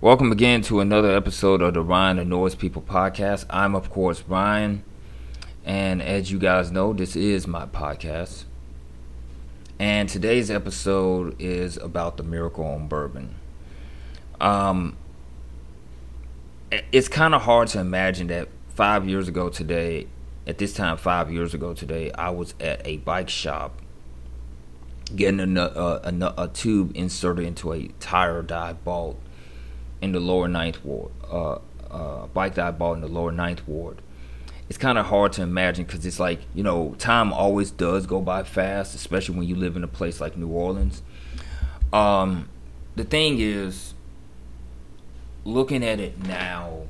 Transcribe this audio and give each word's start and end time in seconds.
Welcome 0.00 0.30
again 0.30 0.62
to 0.62 0.78
another 0.78 1.10
episode 1.10 1.60
of 1.60 1.74
the 1.74 1.82
Ryan 1.82 2.20
Annoys 2.20 2.54
People 2.54 2.82
podcast. 2.82 3.44
I'm, 3.50 3.74
of 3.74 3.90
course, 3.90 4.22
Ryan, 4.28 4.84
and 5.64 6.00
as 6.00 6.30
you 6.30 6.38
guys 6.38 6.70
know, 6.70 6.92
this 6.92 7.16
is 7.16 7.48
my 7.48 7.66
podcast. 7.66 8.44
And 9.76 10.08
today's 10.08 10.52
episode 10.52 11.34
is 11.40 11.78
about 11.78 12.16
the 12.16 12.22
miracle 12.22 12.64
on 12.64 12.86
bourbon. 12.86 13.34
Um, 14.40 14.96
it's 16.92 17.08
kind 17.08 17.34
of 17.34 17.42
hard 17.42 17.66
to 17.70 17.80
imagine 17.80 18.28
that 18.28 18.46
five 18.68 19.08
years 19.08 19.26
ago 19.26 19.48
today, 19.48 20.06
at 20.46 20.58
this 20.58 20.74
time, 20.74 20.96
five 20.96 21.32
years 21.32 21.54
ago 21.54 21.74
today, 21.74 22.12
I 22.12 22.30
was 22.30 22.54
at 22.60 22.86
a 22.86 22.98
bike 22.98 23.28
shop 23.30 23.82
getting 25.16 25.56
a, 25.56 25.60
a, 25.60 26.00
a, 26.04 26.34
a 26.44 26.46
tube 26.46 26.92
inserted 26.94 27.44
into 27.44 27.72
a 27.72 27.88
tire 27.98 28.46
I 28.48 28.74
bought 28.74 29.16
in 30.00 30.12
the 30.12 30.20
lower 30.20 30.48
ninth 30.48 30.84
ward, 30.84 31.12
uh, 31.30 31.58
uh, 31.90 32.26
bike 32.28 32.54
that 32.54 32.66
I 32.66 32.70
bought 32.70 32.94
in 32.94 33.00
the 33.00 33.08
lower 33.08 33.32
ninth 33.32 33.66
ward. 33.66 34.00
It's 34.68 34.78
kind 34.78 34.98
of 34.98 35.06
hard 35.06 35.32
to 35.34 35.42
imagine 35.42 35.84
because 35.86 36.04
it's 36.04 36.20
like 36.20 36.40
you 36.54 36.62
know 36.62 36.94
time 36.98 37.32
always 37.32 37.70
does 37.70 38.06
go 38.06 38.20
by 38.20 38.42
fast, 38.42 38.94
especially 38.94 39.36
when 39.36 39.48
you 39.48 39.56
live 39.56 39.76
in 39.76 39.84
a 39.84 39.88
place 39.88 40.20
like 40.20 40.36
New 40.36 40.48
Orleans. 40.48 41.02
Um, 41.92 42.48
the 42.96 43.04
thing 43.04 43.38
is, 43.40 43.94
looking 45.44 45.82
at 45.82 46.00
it 46.00 46.18
now, 46.18 46.82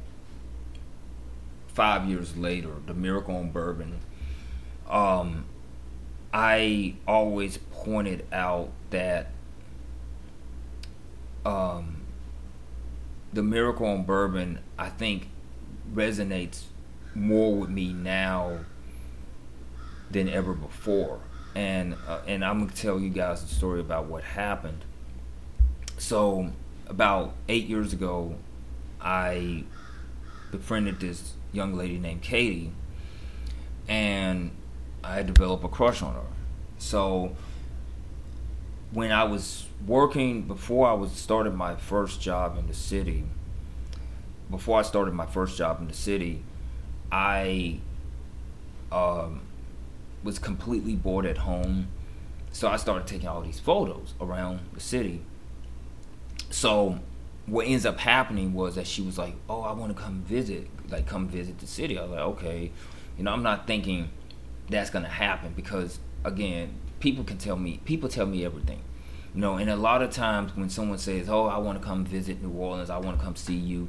five 1.69 2.09
years 2.09 2.37
later, 2.37 2.71
the 2.87 2.95
Miracle 2.95 3.37
on 3.37 3.51
Bourbon. 3.51 4.01
Um, 4.89 5.45
I 6.33 6.95
always 7.07 7.59
pointed 7.59 8.27
out 8.33 8.71
that 8.91 9.31
um, 11.45 11.98
the 13.33 13.43
Miracle 13.43 13.87
on 13.87 14.05
Bourbon, 14.05 14.61
I 14.79 14.89
think, 14.89 15.29
resonates 15.93 16.65
more 17.15 17.55
with 17.55 17.71
me 17.71 17.93
now 17.93 18.61
than 20.11 20.29
ever 20.29 20.55
before. 20.55 21.21
And 21.55 21.97
uh, 22.07 22.21
and 22.27 22.45
I'm 22.45 22.61
gonna 22.61 22.73
tell 22.73 23.01
you 23.01 23.11
guys 23.11 23.43
a 23.43 23.47
story 23.47 23.81
about 23.81 24.07
what 24.07 24.23
happened. 24.23 24.85
So 25.99 26.53
about 26.87 27.35
eight 27.49 27.67
years 27.67 27.93
ago, 27.93 28.37
I 29.01 29.65
befriended 30.51 31.01
this 31.01 31.35
young 31.53 31.75
lady 31.75 31.99
named 31.99 32.23
Katie, 32.23 32.73
and 33.89 34.51
I 35.03 35.23
developed 35.23 35.65
a 35.65 35.69
crush 35.69 36.03
on 36.03 36.15
her. 36.15 36.27
So 36.79 37.35
when 38.91 39.13
I 39.13 39.25
was 39.25 39.67
working 39.87 40.43
before 40.43 40.89
I 40.89 40.93
was 40.95 41.13
started 41.13 41.55
my 41.55 41.77
first 41.77 42.21
job 42.21 42.59
in 42.59 42.67
the 42.67 42.75
city, 42.75 43.25
before 44.51 44.79
I 44.79 44.83
started 44.83 45.15
my 45.15 45.27
first 45.27 45.59
job 45.59 45.81
in 45.81 45.89
the 45.89 45.95
city, 45.95 46.43
I 47.13 47.81
um, 48.91 49.43
was 50.23 50.39
completely 50.39 50.95
bored 50.95 51.27
at 51.27 51.39
home. 51.39 51.89
So 52.51 52.69
I 52.69 52.77
started 52.77 53.07
taking 53.07 53.29
all 53.29 53.43
these 53.43 53.61
photos 53.61 54.15
around 54.21 54.61
the 54.73 54.81
city. 54.81 55.23
So 56.51 57.01
what 57.45 57.67
ends 57.67 57.85
up 57.85 57.99
happening 58.01 58.55
was 58.55 58.75
that 58.77 58.87
she 58.87 59.03
was 59.03 59.19
like, 59.19 59.35
"Oh, 59.51 59.61
I 59.61 59.73
want 59.73 59.95
to 59.95 60.03
come 60.03 60.23
visit, 60.23 60.69
like 60.91 61.07
come 61.07 61.29
visit 61.29 61.59
the 61.59 61.67
city." 61.67 61.99
I 61.99 62.03
was 62.03 62.11
like, 62.13 62.21
"Okay," 62.21 62.73
you 63.19 63.25
know, 63.25 63.33
I'm 63.33 63.43
not 63.43 63.67
thinking 63.67 64.11
that's 64.71 64.89
gonna 64.89 65.09
happen 65.09 65.53
because 65.55 65.99
again, 66.25 66.75
people 67.01 67.25
can 67.25 67.39
tell 67.39 67.57
me, 67.57 67.81
people 67.85 68.09
tell 68.09 68.27
me 68.27 68.45
everything, 68.45 68.83
you 69.35 69.41
know, 69.41 69.57
and 69.57 69.71
a 69.71 69.77
lot 69.77 70.03
of 70.03 70.11
times 70.11 70.57
when 70.57 70.69
someone 70.69 70.99
says, 70.99 71.29
"Oh, 71.29 71.47
I 71.47 71.59
want 71.59 71.81
to 71.81 71.87
come 71.87 72.05
visit 72.05 72.43
New 72.43 72.51
Orleans, 72.51 72.91
I 72.91 72.99
want 72.99 73.19
to 73.19 73.25
come 73.25 73.37
see 73.37 73.57
you," 73.57 73.89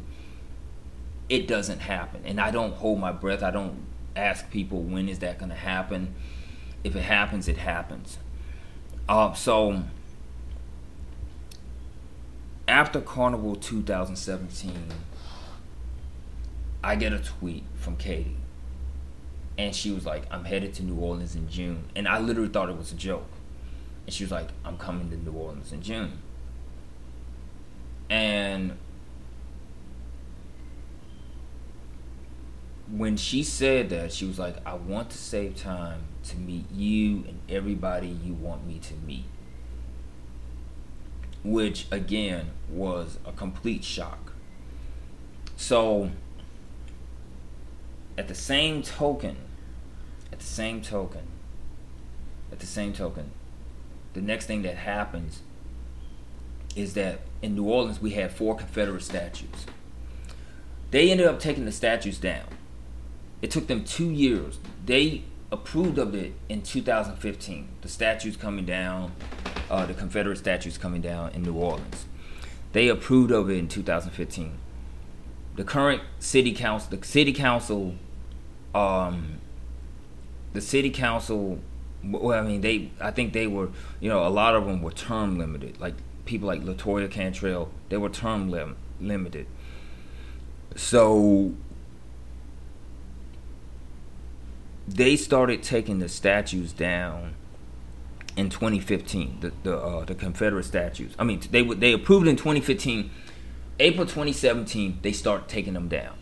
it 1.29 1.47
doesn't 1.47 1.79
happen, 1.79 2.21
and 2.25 2.39
I 2.39 2.51
don't 2.51 2.73
hold 2.73 2.99
my 2.99 3.11
breath. 3.11 3.43
I 3.43 3.51
don't 3.51 3.85
ask 4.15 4.49
people 4.49 4.81
when 4.81 5.07
is 5.07 5.19
that 5.19 5.37
gonna 5.39 5.55
happen. 5.55 6.15
If 6.83 6.95
it 6.95 7.03
happens, 7.03 7.47
it 7.47 7.57
happens. 7.57 8.17
Uh, 9.07 9.33
so 9.33 9.83
after 12.67 13.01
Carnival 13.01 13.55
2017, 13.55 14.73
I 16.83 16.95
get 16.95 17.11
a 17.11 17.19
tweet 17.19 17.63
from 17.75 17.97
Katie. 17.97 18.37
And 19.59 19.75
she 19.75 19.91
was 19.91 20.05
like, 20.05 20.23
I'm 20.31 20.45
headed 20.45 20.73
to 20.75 20.83
New 20.83 20.95
Orleans 20.95 21.35
in 21.35 21.49
June. 21.49 21.83
And 21.93 22.07
I 22.07 22.17
literally 22.17 22.47
thought 22.47 22.69
it 22.69 22.77
was 22.77 22.93
a 22.93 22.95
joke. 22.95 23.27
And 24.05 24.13
she 24.13 24.23
was 24.23 24.31
like, 24.31 24.47
I'm 24.63 24.77
coming 24.77 25.09
to 25.09 25.17
New 25.17 25.37
Orleans 25.37 25.73
in 25.73 25.81
June. 25.81 26.19
And 28.09 28.77
when 32.89 33.17
she 33.17 33.43
said 33.43 33.89
that, 33.89 34.13
she 34.13 34.23
was 34.23 34.39
like, 34.39 34.55
I 34.65 34.75
want 34.75 35.09
to 35.09 35.17
save 35.17 35.57
time 35.57 36.03
to 36.23 36.37
meet 36.37 36.71
you 36.71 37.25
and 37.27 37.41
everybody 37.49 38.07
you 38.07 38.35
want 38.35 38.65
me 38.65 38.79
to 38.79 38.93
meet 39.05 39.25
which 41.43 41.85
again 41.89 42.51
was 42.69 43.17
a 43.25 43.31
complete 43.31 43.83
shock. 43.83 44.33
So, 45.55 46.11
at 48.17 48.27
the 48.27 48.35
same 48.35 48.81
token, 48.81 49.37
at 50.31 50.39
the 50.39 50.45
same 50.45 50.81
token, 50.81 51.23
at 52.51 52.59
the 52.59 52.65
same 52.65 52.93
token, 52.93 53.31
the 54.13 54.21
next 54.21 54.45
thing 54.45 54.63
that 54.63 54.77
happens 54.77 55.41
is 56.75 56.93
that 56.93 57.21
in 57.41 57.55
New 57.55 57.65
Orleans 57.65 58.01
we 58.01 58.11
had 58.11 58.31
four 58.31 58.55
Confederate 58.55 59.03
statues. 59.03 59.65
They 60.91 61.11
ended 61.11 61.27
up 61.27 61.39
taking 61.39 61.65
the 61.65 61.71
statues 61.71 62.17
down. 62.17 62.45
It 63.41 63.51
took 63.51 63.67
them 63.67 63.83
two 63.83 64.09
years. 64.09 64.59
They 64.85 65.23
approved 65.51 65.97
of 65.97 66.13
it 66.15 66.33
in 66.47 66.61
2015. 66.61 67.67
The 67.81 67.89
statues 67.89 68.37
coming 68.37 68.65
down, 68.65 69.13
uh, 69.69 69.85
the 69.85 69.93
Confederate 69.93 70.37
statues 70.37 70.77
coming 70.77 71.01
down 71.01 71.31
in 71.33 71.43
New 71.43 71.53
Orleans. 71.53 72.05
They 72.73 72.87
approved 72.87 73.31
of 73.31 73.49
it 73.49 73.57
in 73.57 73.67
2015. 73.67 74.53
The 75.55 75.63
current 75.63 76.01
city 76.19 76.53
council, 76.53 76.97
the 76.97 77.05
city 77.05 77.33
council, 77.33 77.95
um, 78.75 79.38
the 80.53 80.61
city 80.61 80.89
council. 80.89 81.59
Well, 82.03 82.37
I 82.37 82.41
mean, 82.41 82.61
they. 82.61 82.91
I 82.99 83.11
think 83.11 83.33
they 83.33 83.47
were. 83.47 83.69
You 83.99 84.09
know, 84.09 84.25
a 84.25 84.29
lot 84.29 84.55
of 84.55 84.65
them 84.65 84.81
were 84.81 84.91
term 84.91 85.37
limited. 85.37 85.79
Like 85.79 85.95
people 86.25 86.47
like 86.47 86.61
LaToya 86.61 87.09
Cantrell, 87.09 87.69
they 87.89 87.97
were 87.97 88.09
term 88.09 88.49
lim- 88.49 88.77
limited. 89.01 89.47
So 90.75 91.53
they 94.87 95.15
started 95.15 95.61
taking 95.61 95.99
the 95.99 96.09
statues 96.09 96.71
down 96.71 97.35
in 98.35 98.49
2015. 98.49 99.39
The 99.41 99.53
the 99.63 99.77
uh, 99.77 100.05
the 100.05 100.15
Confederate 100.15 100.63
statues. 100.63 101.13
I 101.19 101.23
mean, 101.23 101.41
they 101.51 101.63
they 101.63 101.93
approved 101.93 102.27
in 102.27 102.35
2015. 102.35 103.11
April 103.81 104.05
2017, 104.05 104.99
they 105.01 105.13
start 105.13 105.47
taking 105.47 105.73
them 105.73 105.87
down. 105.87 106.17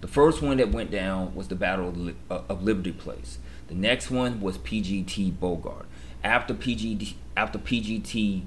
The 0.00 0.06
first 0.06 0.42
one 0.42 0.58
that 0.58 0.70
went 0.70 0.92
down 0.92 1.34
was 1.34 1.48
the 1.48 1.56
Battle 1.56 1.88
of, 1.88 2.14
uh, 2.30 2.42
of 2.48 2.62
Liberty 2.62 2.92
Place. 2.92 3.38
The 3.70 3.76
next 3.76 4.10
one 4.10 4.40
was 4.40 4.58
PGT 4.58 5.38
Beauregard. 5.38 5.86
After 6.24 6.54
PGT 6.54 7.14
after 7.36 7.56
PGT 7.56 8.42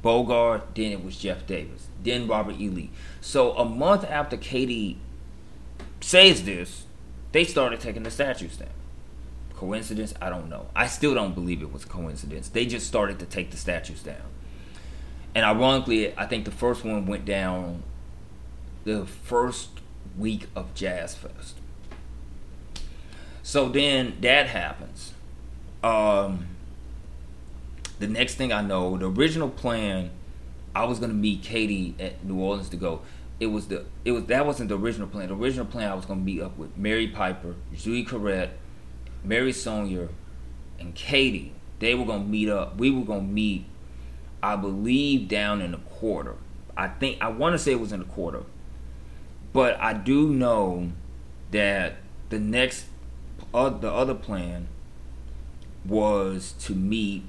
Beauregard, 0.00 0.62
then 0.76 0.92
it 0.92 1.04
was 1.04 1.16
Jeff 1.16 1.44
Davis, 1.48 1.88
then 2.00 2.28
Robert 2.28 2.54
E. 2.60 2.68
Lee. 2.68 2.90
So 3.20 3.52
a 3.58 3.64
month 3.64 4.04
after 4.04 4.36
Katie 4.36 4.98
says 6.00 6.44
this, 6.44 6.84
they 7.32 7.42
started 7.42 7.80
taking 7.80 8.04
the 8.04 8.10
statues 8.10 8.56
down. 8.56 8.68
Coincidence? 9.56 10.14
I 10.22 10.30
don't 10.30 10.48
know. 10.48 10.68
I 10.76 10.86
still 10.86 11.12
don't 11.12 11.34
believe 11.34 11.60
it 11.60 11.72
was 11.72 11.84
coincidence. 11.84 12.48
They 12.48 12.66
just 12.66 12.86
started 12.86 13.18
to 13.18 13.26
take 13.26 13.50
the 13.50 13.56
statues 13.56 14.00
down. 14.00 14.22
And 15.34 15.44
ironically, 15.44 16.16
I 16.16 16.26
think 16.26 16.44
the 16.44 16.52
first 16.52 16.84
one 16.84 17.04
went 17.04 17.24
down 17.24 17.82
the 18.84 19.06
first 19.06 19.80
week 20.16 20.46
of 20.54 20.72
Jazz 20.74 21.16
Fest. 21.16 21.56
So 23.50 23.68
then 23.68 24.16
that 24.20 24.46
happens. 24.46 25.12
Um, 25.82 26.46
the 27.98 28.06
next 28.06 28.36
thing 28.36 28.52
I 28.52 28.60
know, 28.62 28.96
the 28.96 29.10
original 29.10 29.48
plan, 29.48 30.10
I 30.74 30.84
was 30.84 30.98
gonna 30.98 31.14
meet 31.14 31.42
Katie 31.42 31.94
at 31.98 32.24
New 32.24 32.38
Orleans 32.38 32.68
to 32.68 32.76
go 32.76 33.02
it 33.40 33.46
was 33.46 33.68
the 33.68 33.86
it 34.04 34.12
was 34.12 34.26
that 34.26 34.46
wasn't 34.46 34.68
the 34.68 34.78
original 34.78 35.08
plan. 35.08 35.28
The 35.28 35.34
original 35.34 35.64
plan 35.64 35.90
I 35.90 35.94
was 35.94 36.04
gonna 36.04 36.20
meet 36.20 36.42
up 36.42 36.56
with 36.58 36.76
Mary 36.76 37.08
Piper, 37.08 37.56
Zoe 37.74 38.04
Corrett, 38.04 38.50
Mary 39.24 39.52
Sonia, 39.52 40.08
and 40.78 40.94
Katie. 40.94 41.52
They 41.78 41.94
were 41.94 42.04
gonna 42.04 42.24
meet 42.24 42.50
up. 42.50 42.76
We 42.76 42.90
were 42.90 43.04
gonna 43.04 43.22
meet, 43.22 43.64
I 44.42 44.56
believe, 44.56 45.26
down 45.26 45.62
in 45.62 45.72
the 45.72 45.78
quarter. 45.78 46.36
I 46.76 46.88
think 46.88 47.16
I 47.22 47.28
want 47.28 47.54
to 47.54 47.58
say 47.58 47.72
it 47.72 47.80
was 47.80 47.92
in 47.92 48.00
the 48.00 48.06
quarter, 48.06 48.42
but 49.54 49.80
I 49.80 49.94
do 49.94 50.28
know 50.28 50.92
that 51.50 51.96
the 52.28 52.38
next, 52.38 52.84
uh, 53.52 53.68
the 53.70 53.90
other 53.90 54.14
plan 54.14 54.68
was 55.84 56.52
to 56.60 56.74
meet 56.74 57.24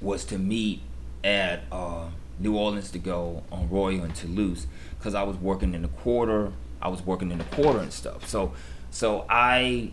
was 0.00 0.24
to 0.24 0.38
meet 0.38 0.80
at 1.22 1.62
uh, 1.70 2.08
New 2.38 2.56
Orleans 2.56 2.90
to 2.92 2.98
go 2.98 3.42
on 3.52 3.68
Royal 3.68 4.02
and 4.02 4.14
Toulouse 4.14 4.66
because 4.98 5.14
I 5.14 5.22
was 5.22 5.36
working 5.36 5.74
in 5.74 5.82
the 5.82 5.88
quarter. 5.88 6.52
I 6.80 6.88
was 6.88 7.04
working 7.04 7.30
in 7.30 7.38
the 7.38 7.44
quarter 7.44 7.78
and 7.78 7.92
stuff. 7.92 8.26
So, 8.26 8.54
so 8.90 9.26
I 9.28 9.90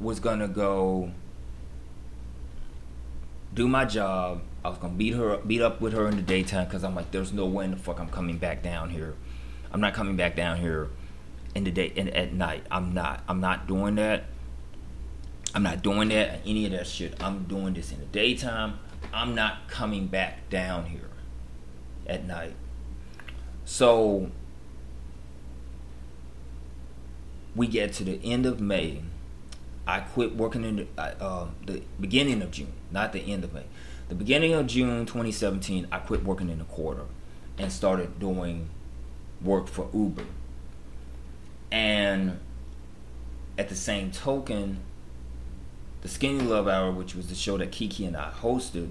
was 0.00 0.18
gonna 0.18 0.48
go 0.48 1.12
do 3.54 3.68
my 3.68 3.84
job. 3.84 4.42
I 4.64 4.68
was 4.68 4.78
gonna 4.78 4.94
beat 4.94 5.14
her, 5.14 5.38
beat 5.38 5.62
up 5.62 5.80
with 5.80 5.92
her 5.92 6.08
in 6.08 6.16
the 6.16 6.22
daytime 6.22 6.64
because 6.64 6.82
I'm 6.82 6.96
like, 6.96 7.12
there's 7.12 7.32
no 7.32 7.46
way 7.46 7.66
in 7.66 7.70
the 7.70 7.76
fuck 7.76 8.00
I'm 8.00 8.08
coming 8.08 8.38
back 8.38 8.64
down 8.64 8.90
here. 8.90 9.14
I'm 9.72 9.80
not 9.80 9.94
coming 9.94 10.16
back 10.16 10.34
down 10.34 10.58
here 10.58 10.88
in 11.56 11.64
the 11.64 11.70
day 11.70 11.90
and 11.96 12.10
at 12.10 12.34
night. 12.34 12.64
I'm 12.70 12.92
not. 12.92 13.24
I'm 13.26 13.40
not 13.40 13.66
doing 13.66 13.94
that. 13.94 14.24
I'm 15.54 15.62
not 15.62 15.82
doing 15.82 16.10
that. 16.10 16.40
Any 16.44 16.66
of 16.66 16.72
that 16.72 16.86
shit. 16.86 17.20
I'm 17.20 17.44
doing 17.44 17.72
this 17.72 17.90
in 17.92 17.98
the 17.98 18.04
daytime. 18.06 18.78
I'm 19.12 19.34
not 19.34 19.66
coming 19.68 20.06
back 20.06 20.50
down 20.50 20.84
here 20.86 21.08
at 22.06 22.26
night. 22.26 22.54
So 23.64 24.30
we 27.54 27.66
get 27.66 27.94
to 27.94 28.04
the 28.04 28.20
end 28.22 28.44
of 28.44 28.60
May. 28.60 29.02
I 29.86 30.00
quit 30.00 30.36
working 30.36 30.62
in 30.64 30.76
the, 30.76 30.86
uh, 30.98 31.48
the 31.64 31.82
beginning 31.98 32.42
of 32.42 32.50
June, 32.50 32.72
not 32.90 33.14
the 33.14 33.20
end 33.20 33.44
of 33.44 33.54
May. 33.54 33.64
The 34.08 34.14
beginning 34.14 34.52
of 34.52 34.66
June 34.66 35.06
2017, 35.06 35.88
I 35.90 36.00
quit 36.00 36.22
working 36.22 36.50
in 36.50 36.58
the 36.58 36.64
quarter 36.64 37.04
and 37.56 37.72
started 37.72 38.20
doing 38.20 38.68
work 39.40 39.68
for 39.68 39.88
Uber. 39.94 40.24
And 41.76 42.40
at 43.58 43.68
the 43.68 43.74
same 43.74 44.10
token, 44.10 44.78
the 46.00 46.08
Skinny 46.08 46.40
Love 46.40 46.66
Hour, 46.66 46.90
which 46.90 47.14
was 47.14 47.26
the 47.26 47.34
show 47.34 47.58
that 47.58 47.70
Kiki 47.70 48.06
and 48.06 48.16
I 48.16 48.30
hosted, 48.30 48.88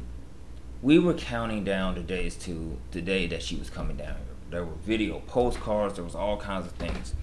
we 0.84 1.00
were 1.00 1.16
counting 1.16 1.64
down 1.64 1.96
the 1.96 2.02
days 2.02 2.36
to 2.36 2.78
the 2.92 3.02
day 3.02 3.26
that 3.26 3.42
she 3.42 3.56
was 3.56 3.72
coming 3.72 3.98
down 3.98 4.18
here. 4.18 4.36
There 4.52 4.64
were 4.64 4.76
video 4.76 5.24
postcards, 5.26 5.96
there 5.96 6.04
was 6.04 6.14
all 6.14 6.38
kinds 6.38 6.68
of 6.68 6.74
things. 6.74 7.16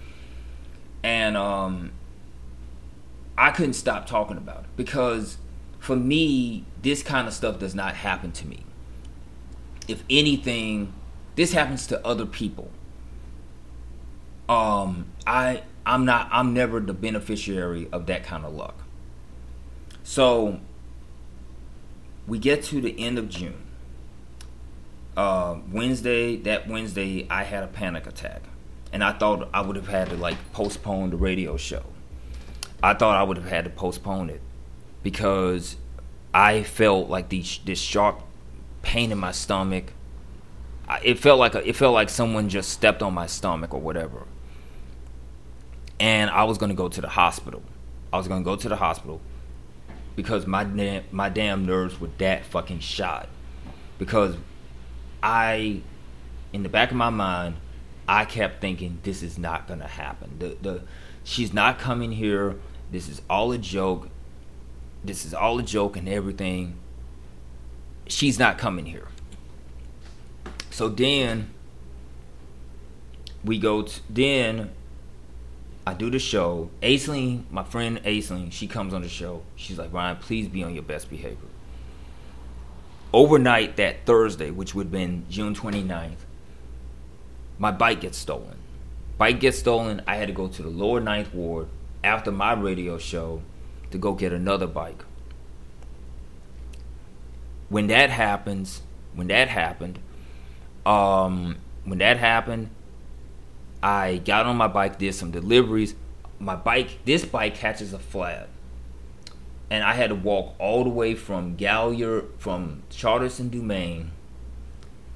And 1.01 1.37
um, 1.37 1.93
I 3.37 3.51
couldn't 3.51 3.75
stop 3.75 4.05
talking 4.05 4.35
about 4.35 4.65
it 4.65 4.69
because 4.75 5.37
for 5.79 5.95
me, 5.95 6.65
this 6.81 7.01
kind 7.01 7.25
of 7.25 7.33
stuff 7.33 7.59
does 7.59 7.73
not 7.73 7.95
happen 7.95 8.33
to 8.33 8.45
me. 8.45 8.65
If 9.87 10.03
anything, 10.09 10.91
this 11.35 11.53
happens 11.53 11.87
to 11.87 12.05
other 12.05 12.25
people. 12.25 12.69
Um, 14.53 15.07
I 15.25 15.63
I'm 15.83 16.05
not 16.05 16.29
I'm 16.31 16.53
never 16.53 16.79
the 16.79 16.93
beneficiary 16.93 17.87
of 17.91 18.05
that 18.05 18.23
kind 18.23 18.45
of 18.45 18.53
luck. 18.53 18.75
So 20.03 20.59
we 22.27 22.37
get 22.37 22.61
to 22.65 22.79
the 22.79 22.99
end 22.99 23.17
of 23.17 23.29
June. 23.29 23.61
Uh, 25.17 25.57
Wednesday, 25.71 26.35
that 26.37 26.67
Wednesday, 26.67 27.27
I 27.29 27.43
had 27.43 27.63
a 27.63 27.67
panic 27.67 28.05
attack, 28.07 28.41
and 28.91 29.03
I 29.03 29.13
thought 29.13 29.49
I 29.53 29.61
would 29.61 29.75
have 29.75 29.87
had 29.87 30.09
to 30.09 30.15
like 30.15 30.37
postpone 30.53 31.09
the 31.09 31.17
radio 31.17 31.57
show. 31.57 31.83
I 32.83 32.93
thought 32.93 33.15
I 33.15 33.23
would 33.23 33.37
have 33.37 33.47
had 33.47 33.63
to 33.63 33.71
postpone 33.71 34.29
it 34.29 34.41
because 35.01 35.77
I 36.33 36.63
felt 36.63 37.09
like 37.09 37.29
these, 37.29 37.59
this 37.65 37.79
sharp 37.79 38.21
pain 38.83 39.11
in 39.11 39.17
my 39.17 39.31
stomach. 39.31 39.93
It 41.03 41.17
felt 41.17 41.39
like 41.39 41.55
a, 41.55 41.67
it 41.67 41.75
felt 41.75 41.93
like 41.93 42.09
someone 42.09 42.49
just 42.49 42.69
stepped 42.69 43.01
on 43.01 43.13
my 43.13 43.25
stomach 43.25 43.73
or 43.73 43.79
whatever. 43.79 44.27
And 45.99 46.29
I 46.29 46.43
was 46.43 46.57
gonna 46.57 46.73
go 46.73 46.89
to 46.89 47.01
the 47.01 47.09
hospital. 47.09 47.61
I 48.11 48.17
was 48.17 48.27
gonna 48.27 48.43
go 48.43 48.55
to 48.55 48.69
the 48.69 48.75
hospital 48.75 49.21
because 50.15 50.45
my 50.45 51.03
my 51.11 51.29
damn 51.29 51.65
nerves 51.65 51.99
were 51.99 52.09
that 52.17 52.45
fucking 52.45 52.79
shot. 52.79 53.29
Because 53.97 54.35
I, 55.21 55.81
in 56.51 56.63
the 56.63 56.69
back 56.69 56.91
of 56.91 56.97
my 56.97 57.09
mind, 57.09 57.55
I 58.07 58.25
kept 58.25 58.59
thinking 58.59 58.99
this 59.03 59.23
is 59.23 59.37
not 59.37 59.67
gonna 59.67 59.87
happen. 59.87 60.35
The 60.39 60.57
the 60.61 60.81
she's 61.23 61.53
not 61.53 61.79
coming 61.79 62.11
here. 62.11 62.55
This 62.91 63.07
is 63.07 63.21
all 63.29 63.51
a 63.51 63.57
joke. 63.57 64.09
This 65.03 65.25
is 65.25 65.33
all 65.33 65.59
a 65.59 65.63
joke 65.63 65.97
and 65.97 66.07
everything. 66.07 66.77
She's 68.07 68.37
not 68.37 68.57
coming 68.57 68.85
here. 68.85 69.07
So 70.69 70.89
then 70.89 71.51
we 73.43 73.57
go 73.57 73.83
to, 73.83 74.01
then 74.09 74.71
I 75.85 75.93
do 75.93 76.09
the 76.09 76.19
show. 76.19 76.69
Aisling, 76.81 77.43
my 77.51 77.63
friend 77.63 78.01
Aisling, 78.03 78.51
she 78.51 78.67
comes 78.67 78.93
on 78.93 79.01
the 79.01 79.09
show. 79.09 79.43
She's 79.55 79.77
like, 79.77 79.91
Ryan, 79.91 80.15
please 80.17 80.47
be 80.47 80.63
on 80.63 80.73
your 80.73 80.83
best 80.83 81.09
behavior. 81.09 81.49
Overnight 83.11 83.75
that 83.77 84.05
Thursday, 84.05 84.49
which 84.49 84.73
would 84.73 84.85
have 84.85 84.91
been 84.91 85.25
June 85.29 85.53
29th, 85.53 86.25
my 87.57 87.71
bike 87.71 88.01
gets 88.01 88.17
stolen. 88.17 88.57
Bike 89.17 89.39
gets 89.39 89.59
stolen. 89.59 90.01
I 90.07 90.15
had 90.15 90.27
to 90.27 90.33
go 90.33 90.47
to 90.47 90.63
the 90.63 90.69
lower 90.69 90.99
ninth 90.99 91.33
ward 91.33 91.67
after 92.03 92.31
my 92.31 92.53
radio 92.53 92.97
show 92.97 93.41
to 93.91 93.97
go 93.97 94.13
get 94.13 94.33
another 94.33 94.67
bike. 94.67 95.03
When 97.69 97.87
that 97.87 98.09
happens, 98.09 98.81
when 99.13 99.27
that 99.27 99.49
happened, 99.49 99.99
um, 100.85 101.57
when 101.83 101.99
that 101.99 102.17
happened, 102.17 102.69
I 103.83 104.21
got 104.23 104.45
on 104.45 104.55
my 104.55 104.69
bike, 104.69 104.97
did 104.97 105.13
some 105.13 105.31
deliveries. 105.31 105.93
My 106.39 106.55
bike, 106.55 106.99
this 107.03 107.25
bike 107.25 107.55
catches 107.55 107.91
a 107.91 107.99
flat. 107.99 108.47
And 109.69 109.83
I 109.83 109.93
had 109.93 110.09
to 110.09 110.15
walk 110.15 110.55
all 110.57 110.85
the 110.85 110.89
way 110.89 111.15
from 111.15 111.57
Gallier, 111.57 112.25
from 112.37 112.83
Chartres 112.89 113.41
and 113.41 113.51
Dumaine 113.51 114.09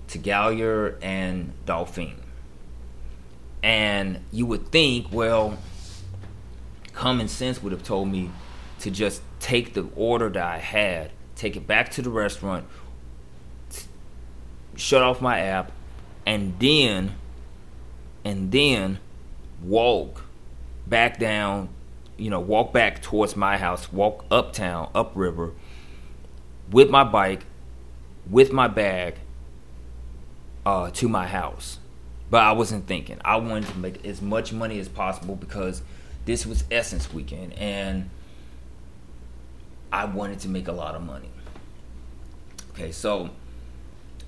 to 0.09 0.19
Gallier 0.19 0.97
and 1.01 1.53
Dauphine. 1.65 2.21
And 3.63 4.19
you 4.31 4.45
would 4.45 4.69
think, 4.69 5.07
well, 5.13 5.57
common 6.93 7.29
sense 7.29 7.63
would 7.63 7.71
have 7.71 7.83
told 7.83 8.09
me 8.09 8.31
to 8.79 8.91
just 8.91 9.21
take 9.39 9.75
the 9.75 9.87
order 9.95 10.29
that 10.29 10.45
I 10.45 10.57
had, 10.57 11.11
take 11.35 11.55
it 11.55 11.67
back 11.67 11.89
to 11.91 12.01
the 12.01 12.09
restaurant, 12.09 12.65
shut 14.75 15.01
off 15.01 15.21
my 15.21 15.39
app, 15.39 15.71
and 16.25 16.59
then 16.59 17.15
and 18.27 18.51
then 18.51 18.99
walk 19.63 20.25
back 20.85 21.17
down, 21.17 21.69
you 22.17 22.29
know, 22.29 22.41
walk 22.41 22.73
back 22.73 23.01
towards 23.01 23.37
my 23.37 23.57
house, 23.57 23.91
walk 23.93 24.25
uptown, 24.29 24.89
upriver, 24.93 25.53
with 26.69 26.89
my 26.89 27.05
bike, 27.05 27.45
with 28.29 28.51
my 28.51 28.67
bag, 28.67 29.15
uh, 30.65 30.91
to 30.91 31.07
my 31.07 31.25
house. 31.25 31.79
But 32.29 32.43
I 32.43 32.51
wasn't 32.51 32.85
thinking. 32.85 33.17
I 33.23 33.37
wanted 33.37 33.69
to 33.69 33.77
make 33.77 34.05
as 34.05 34.21
much 34.21 34.51
money 34.51 34.77
as 34.77 34.89
possible 34.89 35.37
because 35.37 35.81
this 36.25 36.45
was 36.45 36.65
Essence 36.69 37.13
weekend 37.13 37.53
and 37.53 38.09
I 39.89 40.03
wanted 40.03 40.41
to 40.41 40.49
make 40.49 40.67
a 40.67 40.73
lot 40.73 40.95
of 40.95 41.01
money. 41.01 41.29
Okay, 42.71 42.91
so 42.91 43.29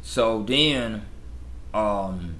so 0.01 0.41
then 0.43 1.05
um 1.73 2.39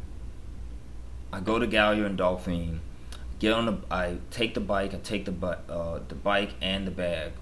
I 1.32 1.40
go 1.40 1.60
to 1.60 1.68
Gallier 1.68 2.06
and 2.06 2.18
Dauphine, 2.18 2.82
get 3.40 3.54
on 3.54 3.66
the, 3.66 3.78
I 3.92 4.18
take 4.32 4.54
the 4.54 4.60
bike, 4.60 4.94
I 4.94 4.98
take 4.98 5.26
the 5.26 5.34
uh, 5.70 6.00
the 6.08 6.16
bike 6.16 6.52
and 6.62 6.88
the 6.88 6.92
bag, 6.92 7.34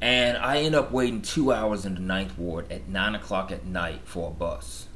and 0.00 0.36
I 0.36 0.58
end 0.58 0.74
up 0.74 0.92
waiting 0.92 1.22
two 1.22 1.52
hours 1.52 1.86
in 1.86 1.94
the 1.94 2.00
ninth 2.00 2.36
ward 2.38 2.70
at 2.70 2.88
nine 2.88 3.14
o'clock 3.14 3.50
at 3.50 3.64
night 3.64 4.02
for 4.04 4.28
a 4.28 4.32
bus. 4.32 4.86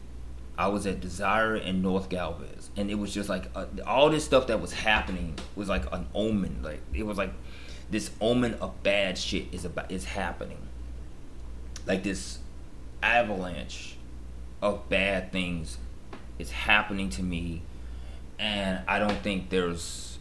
I 0.56 0.68
was 0.68 0.86
at 0.86 1.00
Desire 1.00 1.56
in 1.56 1.80
North 1.80 2.10
Galvez, 2.10 2.70
and 2.76 2.90
it 2.90 2.96
was 2.96 3.12
just 3.12 3.28
like 3.28 3.46
uh, 3.54 3.66
all 3.86 4.10
this 4.10 4.24
stuff 4.24 4.46
that 4.48 4.60
was 4.60 4.72
happening 4.72 5.38
was 5.56 5.68
like 5.68 5.90
an 5.92 6.06
omen. 6.14 6.60
Like 6.62 6.82
it 6.92 7.04
was 7.04 7.16
like 7.16 7.32
this 7.90 8.10
omen 8.20 8.54
of 8.54 8.82
bad 8.82 9.16
shit 9.16 9.46
is 9.52 9.64
about 9.64 9.90
is 9.90 10.04
happening. 10.04 10.58
Like 11.86 12.02
this 12.02 12.38
avalanche 13.02 13.96
of 14.60 14.88
bad 14.88 15.32
things 15.32 15.78
it's 16.42 16.50
happening 16.50 17.08
to 17.08 17.22
me, 17.22 17.62
and 18.36 18.80
I 18.88 18.98
don't 18.98 19.18
think 19.22 19.48
there's 19.48 20.18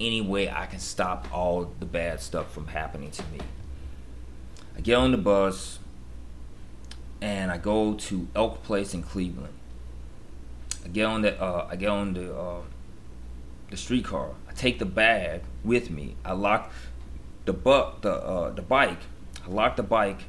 any 0.00 0.22
way 0.22 0.50
I 0.50 0.64
can 0.64 0.78
stop 0.80 1.28
all 1.30 1.70
the 1.78 1.84
bad 1.84 2.20
stuff 2.20 2.50
from 2.50 2.68
happening 2.68 3.10
to 3.10 3.22
me. 3.24 3.40
I 4.74 4.80
get 4.80 4.94
on 4.94 5.10
the 5.12 5.18
bus 5.18 5.78
and 7.20 7.50
I 7.50 7.58
go 7.58 7.92
to 7.92 8.28
Elk 8.34 8.62
Place 8.62 8.94
in 8.94 9.02
Cleveland. 9.02 9.52
I 10.82 10.88
get 10.88 11.04
on 11.04 11.20
the 11.20 11.38
uh, 11.38 11.68
I 11.70 11.76
get 11.76 11.90
on 11.90 12.14
the 12.14 12.34
uh, 12.34 12.62
the 13.68 13.76
streetcar. 13.76 14.30
I 14.48 14.52
take 14.54 14.78
the 14.78 14.86
bag 14.86 15.42
with 15.62 15.90
me. 15.90 16.16
I 16.24 16.32
lock 16.32 16.72
the 17.44 17.52
bu- 17.52 18.00
the 18.00 18.14
uh, 18.14 18.50
the 18.52 18.62
bike. 18.62 19.02
I 19.46 19.50
lock 19.50 19.76
the 19.76 19.82
bike. 19.82 20.22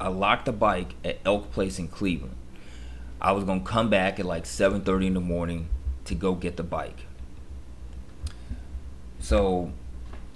I 0.00 0.06
lock 0.06 0.44
the 0.44 0.52
bike 0.52 0.94
at 1.04 1.18
Elk 1.24 1.50
Place 1.50 1.80
in 1.80 1.88
Cleveland. 1.88 2.36
I 3.22 3.32
was 3.32 3.44
gonna 3.44 3.60
come 3.60 3.88
back 3.88 4.20
at 4.20 4.26
like 4.26 4.44
7:30 4.44 5.06
in 5.06 5.14
the 5.14 5.20
morning 5.20 5.68
to 6.04 6.14
go 6.14 6.34
get 6.34 6.56
the 6.58 6.62
bike. 6.62 7.06
So, 9.20 9.70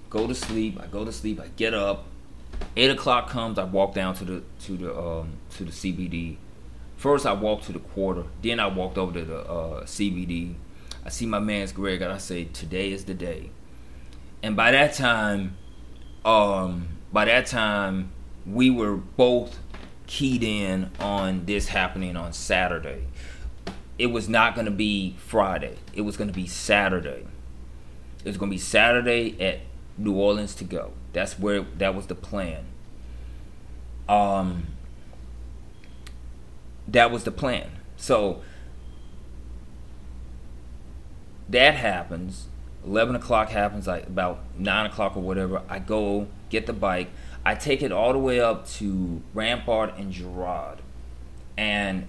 go 0.08 0.26
to 0.26 0.34
sleep. 0.34 0.80
I 0.80 0.86
go 0.86 1.04
to 1.04 1.12
sleep. 1.12 1.40
I 1.40 1.48
get 1.56 1.74
up. 1.74 2.06
Eight 2.76 2.90
o'clock 2.90 3.28
comes. 3.28 3.58
I 3.58 3.64
walk 3.64 3.92
down 3.92 4.14
to 4.14 4.24
the 4.24 4.42
to 4.60 4.76
the 4.78 4.98
um, 4.98 5.32
to 5.56 5.64
the 5.64 5.72
CBD 5.72 6.38
First, 6.96 7.26
I 7.26 7.34
walked 7.34 7.64
to 7.64 7.72
the 7.72 7.78
quarter. 7.78 8.24
Then 8.42 8.58
I 8.58 8.66
walked 8.68 8.96
over 8.96 9.12
to 9.18 9.24
the 9.24 9.38
uh, 9.40 9.84
CBD. 9.84 10.54
I 11.04 11.10
see 11.10 11.26
my 11.26 11.38
man's 11.38 11.72
Greg, 11.72 12.00
and 12.00 12.12
I 12.12 12.18
say, 12.18 12.44
"Today 12.44 12.90
is 12.90 13.04
the 13.04 13.14
day." 13.14 13.50
And 14.42 14.56
by 14.56 14.70
that 14.72 14.94
time, 14.94 15.56
um, 16.24 16.88
by 17.12 17.26
that 17.26 17.46
time, 17.46 18.12
we 18.46 18.70
were 18.70 18.96
both 18.96 19.58
keyed 20.06 20.42
in 20.42 20.90
on 21.00 21.44
this 21.46 21.68
happening 21.68 22.16
on 22.16 22.32
Saturday. 22.32 23.06
It 23.98 24.06
was 24.06 24.28
not 24.28 24.54
going 24.54 24.66
to 24.66 24.70
be 24.70 25.16
Friday. 25.18 25.76
It 25.94 26.02
was 26.02 26.16
going 26.16 26.28
to 26.28 26.34
be 26.34 26.46
Saturday. 26.46 27.26
It 28.24 28.28
was 28.28 28.36
going 28.36 28.50
to 28.50 28.54
be 28.54 28.60
Saturday 28.60 29.40
at 29.40 29.60
New 29.96 30.14
Orleans 30.14 30.54
to 30.56 30.64
go. 30.64 30.92
That's 31.12 31.38
where 31.38 31.62
that 31.78 31.94
was 31.94 32.06
the 32.06 32.14
plan. 32.14 32.64
Um, 34.08 34.66
that 36.86 37.10
was 37.10 37.24
the 37.24 37.30
plan. 37.30 37.70
So 37.96 38.42
that 41.48 41.74
happens. 41.74 42.48
Eleven 42.84 43.16
o'clock 43.16 43.48
happens, 43.48 43.86
like 43.86 44.06
about 44.06 44.40
nine 44.58 44.86
o'clock 44.86 45.16
or 45.16 45.20
whatever. 45.20 45.62
I 45.68 45.78
go 45.78 46.28
get 46.50 46.66
the 46.66 46.72
bike. 46.72 47.10
I 47.46 47.54
take 47.54 47.80
it 47.80 47.92
all 47.92 48.12
the 48.12 48.18
way 48.18 48.40
up 48.40 48.66
to 48.70 49.22
Rampart 49.32 49.96
and 49.96 50.10
Girard, 50.10 50.82
and 51.56 52.08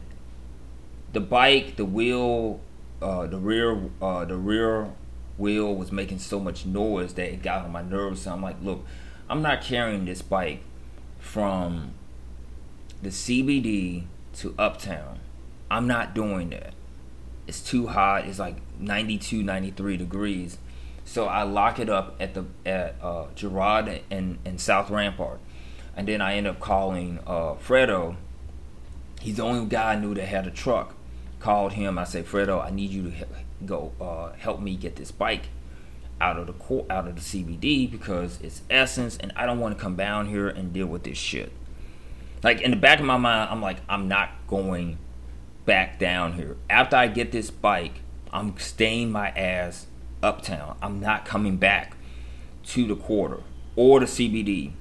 the 1.14 1.20
bike, 1.20 1.76
the 1.76 1.86
wheel, 1.86 2.60
uh, 3.04 3.28
the 3.28 3.38
rear, 3.38 3.80
uh, 4.02 4.26
the 4.26 4.36
rear 4.36 4.90
wheel 5.38 5.76
was 5.76 5.92
making 5.92 6.18
so 6.18 6.40
much 6.40 6.66
noise 6.66 7.14
that 7.14 7.32
it 7.32 7.44
got 7.44 7.66
on 7.66 7.72
my 7.72 7.84
nerves. 7.84 8.24
So 8.24 8.32
I'm 8.32 8.42
like, 8.42 8.56
look, 8.64 8.84
I'm 9.30 9.44
not 9.44 9.62
carrying 9.62 10.06
this 10.06 10.24
bike 10.24 10.64
from 11.20 11.92
the 13.04 13.10
CBD 13.10 14.06
to 14.38 14.56
Uptown. 14.58 15.20
I'm 15.70 15.86
not 15.86 16.16
doing 16.16 16.50
that. 16.50 16.74
It's 17.46 17.62
too 17.62 17.86
hot. 17.86 18.26
It's 18.26 18.40
like 18.40 18.56
92, 18.80 19.44
93 19.44 19.98
degrees. 19.98 20.58
So 21.08 21.26
I 21.26 21.44
lock 21.44 21.80
it 21.80 21.90
up 21.90 22.18
at 22.20 22.34
the 22.34 22.44
at 22.66 22.96
uh, 23.02 23.28
Girard 23.34 24.02
and, 24.12 24.40
and 24.44 24.60
South 24.60 24.90
Rampart, 24.90 25.40
and 25.96 26.06
then 26.06 26.20
I 26.20 26.36
end 26.36 26.48
up 26.48 26.60
calling 26.60 27.20
uh, 27.26 27.54
Fredo. 27.54 28.18
He's 29.22 29.38
the 29.38 29.44
only 29.44 29.66
guy 29.68 29.94
I 29.94 29.96
knew 29.96 30.14
that 30.14 30.26
had 30.26 30.46
a 30.46 30.52
truck. 30.52 30.96
Called 31.40 31.74
him. 31.74 31.98
I 31.98 32.04
said, 32.04 32.26
Fredo, 32.26 32.62
I 32.62 32.72
need 32.72 32.92
you 32.92 33.04
to 33.12 33.28
go 33.66 33.94
uh, 34.02 34.34
help 34.38 34.60
me 34.60 34.76
get 34.76 34.98
this 34.98 35.12
bike 35.12 35.44
out 36.20 36.38
of 36.38 36.46
the 36.46 36.54
court, 36.54 36.88
out 36.90 37.08
of 37.08 37.16
the 37.16 37.22
CBD 37.22 37.90
because 37.90 38.38
it's 38.42 38.62
essence, 38.70 39.16
and 39.16 39.32
I 39.38 39.46
don't 39.46 39.62
want 39.62 39.78
to 39.78 39.82
come 39.82 39.96
down 39.96 40.28
here 40.28 40.50
and 40.50 40.74
deal 40.74 40.88
with 40.88 41.04
this 41.04 41.18
shit. 41.18 41.54
Like 42.44 42.60
in 42.60 42.72
the 42.72 42.78
back 42.78 43.00
of 43.00 43.06
my 43.06 43.18
mind, 43.18 43.50
I'm 43.50 43.62
like, 43.62 43.78
I'm 43.88 44.10
not 44.10 44.32
going 44.46 44.98
back 45.66 46.00
down 46.00 46.34
here. 46.34 46.58
After 46.70 46.98
I 46.98 47.08
get 47.08 47.32
this 47.32 47.50
bike, 47.50 48.02
I'm 48.34 48.58
staying 48.58 49.10
my 49.10 49.30
ass 49.30 49.88
uptown. 50.22 50.78
I'm 50.82 51.00
not 51.00 51.26
coming 51.26 51.58
back 51.58 51.96
to 52.68 52.86
the 52.86 52.96
quarter 52.96 53.42
or 53.76 54.00
the 54.00 54.06
CBD 54.06 54.72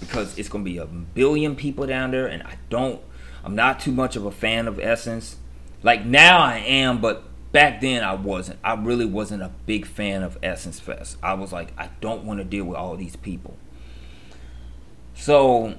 because 0.00 0.36
it's 0.38 0.48
gonna 0.48 0.64
be 0.64 0.78
a 0.78 0.86
billion 0.86 1.56
people 1.56 1.86
down 1.86 2.10
there, 2.10 2.26
and 2.26 2.42
I 2.42 2.56
don't. 2.68 3.00
I'm 3.44 3.54
not 3.54 3.80
too 3.80 3.92
much 3.92 4.16
of 4.16 4.24
a 4.24 4.30
fan 4.30 4.66
of 4.66 4.78
Essence. 4.80 5.36
Like 5.82 6.04
now 6.04 6.38
I 6.38 6.58
am, 6.58 7.00
but 7.00 7.24
back 7.52 7.80
then 7.80 8.02
I 8.02 8.14
wasn't. 8.14 8.58
I 8.64 8.74
really 8.74 9.06
wasn't 9.06 9.42
a 9.42 9.52
big 9.66 9.86
fan 9.86 10.22
of 10.22 10.38
Essence 10.42 10.80
Fest. 10.80 11.16
I 11.22 11.34
was 11.34 11.52
like, 11.52 11.72
I 11.78 11.90
don't 12.00 12.24
want 12.24 12.40
to 12.40 12.44
deal 12.44 12.64
with 12.64 12.76
all 12.76 12.96
these 12.96 13.16
people. 13.16 13.56
So 15.14 15.76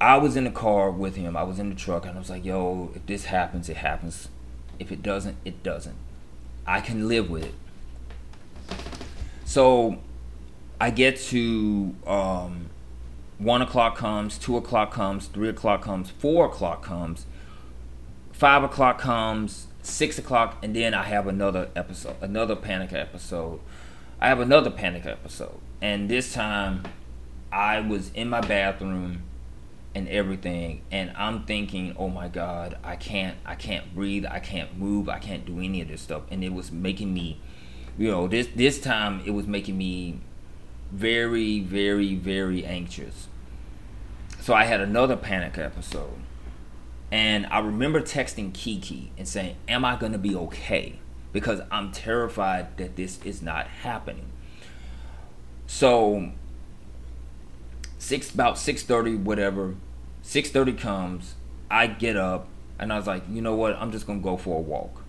I 0.00 0.18
was 0.18 0.36
in 0.36 0.44
the 0.44 0.50
car 0.50 0.90
with 0.90 1.16
him. 1.16 1.36
I 1.36 1.42
was 1.42 1.58
in 1.58 1.68
the 1.68 1.74
truck, 1.74 2.06
and 2.06 2.16
I 2.16 2.18
was 2.18 2.30
like, 2.30 2.44
"Yo, 2.44 2.90
if 2.94 3.06
this 3.06 3.26
happens, 3.26 3.68
it 3.68 3.78
happens. 3.78 4.28
If 4.78 4.92
it 4.92 5.02
doesn't, 5.02 5.36
it 5.44 5.62
doesn't. 5.62 5.96
I 6.66 6.80
can 6.80 7.08
live 7.08 7.30
with 7.30 7.44
it." 7.44 7.54
So 9.46 9.98
I 10.80 10.90
get 10.90 11.18
to 11.28 11.94
um, 12.04 12.68
one 13.38 13.62
o'clock 13.62 13.96
comes, 13.96 14.38
two 14.38 14.56
o'clock 14.56 14.90
comes, 14.90 15.28
three 15.28 15.48
o'clock 15.48 15.82
comes, 15.82 16.10
four 16.10 16.46
o'clock 16.46 16.82
comes, 16.82 17.26
five 18.32 18.64
o'clock 18.64 18.98
comes, 18.98 19.68
six 19.82 20.18
o'clock, 20.18 20.58
and 20.64 20.74
then 20.74 20.94
I 20.94 21.04
have 21.04 21.28
another 21.28 21.70
episode, 21.76 22.16
another 22.20 22.56
panic 22.56 22.92
episode. 22.92 23.60
I 24.20 24.26
have 24.26 24.40
another 24.40 24.70
panic 24.70 25.06
episode, 25.06 25.60
and 25.80 26.10
this 26.10 26.34
time 26.34 26.82
I 27.52 27.78
was 27.80 28.10
in 28.14 28.28
my 28.28 28.40
bathroom 28.40 29.22
and 29.94 30.08
everything 30.10 30.82
and 30.90 31.10
i'm 31.16 31.42
thinking 31.44 31.96
oh 31.98 32.10
my 32.10 32.28
god 32.28 32.76
i 32.84 32.94
can't 32.94 33.38
i 33.46 33.54
can't 33.54 33.94
breathe 33.94 34.26
i 34.26 34.38
can't 34.38 34.76
move 34.76 35.08
i 35.08 35.18
can't 35.18 35.46
do 35.46 35.58
any 35.58 35.80
of 35.80 35.88
this 35.88 36.02
stuff 36.02 36.20
and 36.30 36.44
it 36.44 36.52
was 36.52 36.70
making 36.70 37.14
me 37.14 37.40
you 37.98 38.10
know 38.10 38.28
this 38.28 38.48
this 38.54 38.80
time 38.80 39.22
it 39.24 39.30
was 39.30 39.46
making 39.46 39.76
me 39.78 40.20
very 40.92 41.60
very 41.60 42.14
very 42.14 42.64
anxious. 42.64 43.28
So 44.40 44.54
i 44.54 44.64
had 44.64 44.80
another 44.80 45.16
panic 45.16 45.58
episode. 45.58 46.18
And 47.10 47.46
i 47.46 47.58
remember 47.58 48.00
texting 48.00 48.52
kiki 48.52 49.12
and 49.16 49.26
saying 49.26 49.56
am 49.68 49.84
i 49.84 49.96
going 49.96 50.12
to 50.12 50.18
be 50.18 50.34
okay? 50.34 50.98
Because 51.32 51.60
i'm 51.70 51.92
terrified 51.92 52.76
that 52.76 52.96
this 52.96 53.20
is 53.24 53.42
not 53.42 53.66
happening. 53.66 54.26
So 55.66 56.32
six 57.98 58.32
about 58.32 58.56
6.30 58.56 59.22
whatever 59.22 59.74
6:30 60.26 60.78
comes, 60.78 61.34
I 61.70 61.86
get 61.86 62.16
up 62.16 62.48
and 62.78 62.92
I 62.92 62.96
was 62.96 63.06
like, 63.06 63.22
you 63.30 63.40
know 63.40 63.54
what? 63.54 63.76
I'm 63.76 63.92
just 63.92 64.06
gonna 64.06 64.18
go 64.18 64.36
for 64.36 64.58
a 64.58 64.60
walk. 64.60 65.02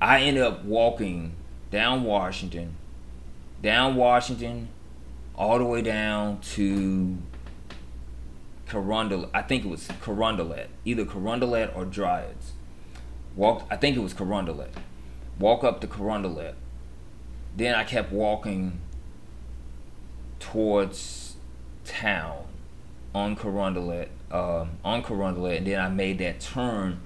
I 0.00 0.20
ended 0.20 0.42
up 0.42 0.64
walking 0.64 1.34
down 1.70 2.04
Washington, 2.04 2.76
down 3.62 3.96
Washington, 3.96 4.68
all 5.34 5.58
the 5.58 5.64
way 5.64 5.82
down 5.82 6.40
to 6.40 7.18
Carondelet. 8.68 9.30
I 9.32 9.42
think 9.42 9.64
it 9.64 9.68
was 9.68 9.88
Carondelet, 10.02 10.66
either 10.84 11.04
Carondelet 11.04 11.74
or 11.76 11.84
Dryads. 11.84 12.52
Walk. 13.36 13.66
I 13.70 13.76
think 13.76 13.96
it 13.96 14.00
was 14.00 14.14
Carondelet. 14.14 14.70
Walk 15.38 15.62
up 15.62 15.80
to 15.80 15.86
Carondelet. 15.86 16.54
Then 17.56 17.74
I 17.74 17.84
kept 17.84 18.12
walking 18.12 18.80
towards 20.40 21.36
town 21.84 22.44
on 23.14 23.36
Carondelet, 23.36 24.08
uh, 24.30 24.66
on 24.84 25.02
Carondelet, 25.02 25.58
and 25.58 25.66
then 25.66 25.80
I 25.80 25.88
made 25.88 26.18
that 26.18 26.40
turn 26.40 27.00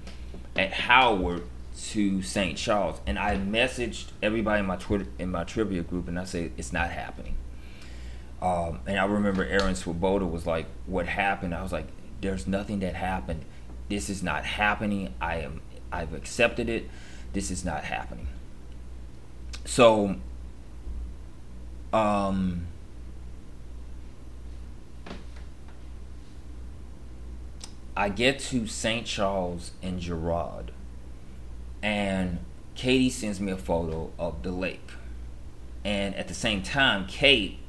at 0.55 0.73
Howard 0.73 1.43
to 1.75 2.21
St. 2.21 2.57
Charles, 2.57 2.99
and 3.05 3.17
I 3.17 3.35
messaged 3.35 4.07
everybody 4.21 4.59
in 4.59 4.65
my 4.65 4.75
Twitter 4.75 5.07
in 5.17 5.31
my 5.31 5.43
trivia 5.43 5.81
group, 5.81 6.07
and 6.07 6.19
I 6.19 6.25
said 6.25 6.51
it's 6.57 6.73
not 6.73 6.91
happening. 6.91 7.35
Um, 8.41 8.79
and 8.85 8.99
I 8.99 9.05
remember 9.05 9.43
Aaron 9.43 9.75
Swoboda 9.75 10.25
was 10.25 10.45
like, 10.45 10.67
"What 10.85 11.07
happened?" 11.07 11.55
I 11.55 11.63
was 11.63 11.71
like, 11.71 11.87
"There's 12.21 12.45
nothing 12.45 12.79
that 12.79 12.95
happened. 12.95 13.45
This 13.89 14.09
is 14.09 14.21
not 14.21 14.45
happening. 14.45 15.13
I 15.21 15.37
am. 15.37 15.61
I've 15.91 16.13
accepted 16.13 16.69
it. 16.69 16.89
This 17.33 17.49
is 17.49 17.63
not 17.63 17.85
happening." 17.85 18.27
So, 19.65 20.17
um, 21.93 22.67
I 27.95 28.09
get 28.09 28.39
to 28.39 28.65
St. 28.67 29.05
Charles 29.05 29.71
and 29.81 29.99
Girard, 29.99 30.71
and 31.83 32.39
Katie 32.73 33.11
sends 33.11 33.39
me 33.39 33.51
a 33.51 33.57
photo 33.57 34.11
of 34.17 34.41
the 34.41 34.51
lake. 34.51 34.89
And 35.85 36.15
at 36.15 36.27
the 36.27 36.33
same 36.33 36.63
time, 36.63 37.05
Kate, 37.05 37.59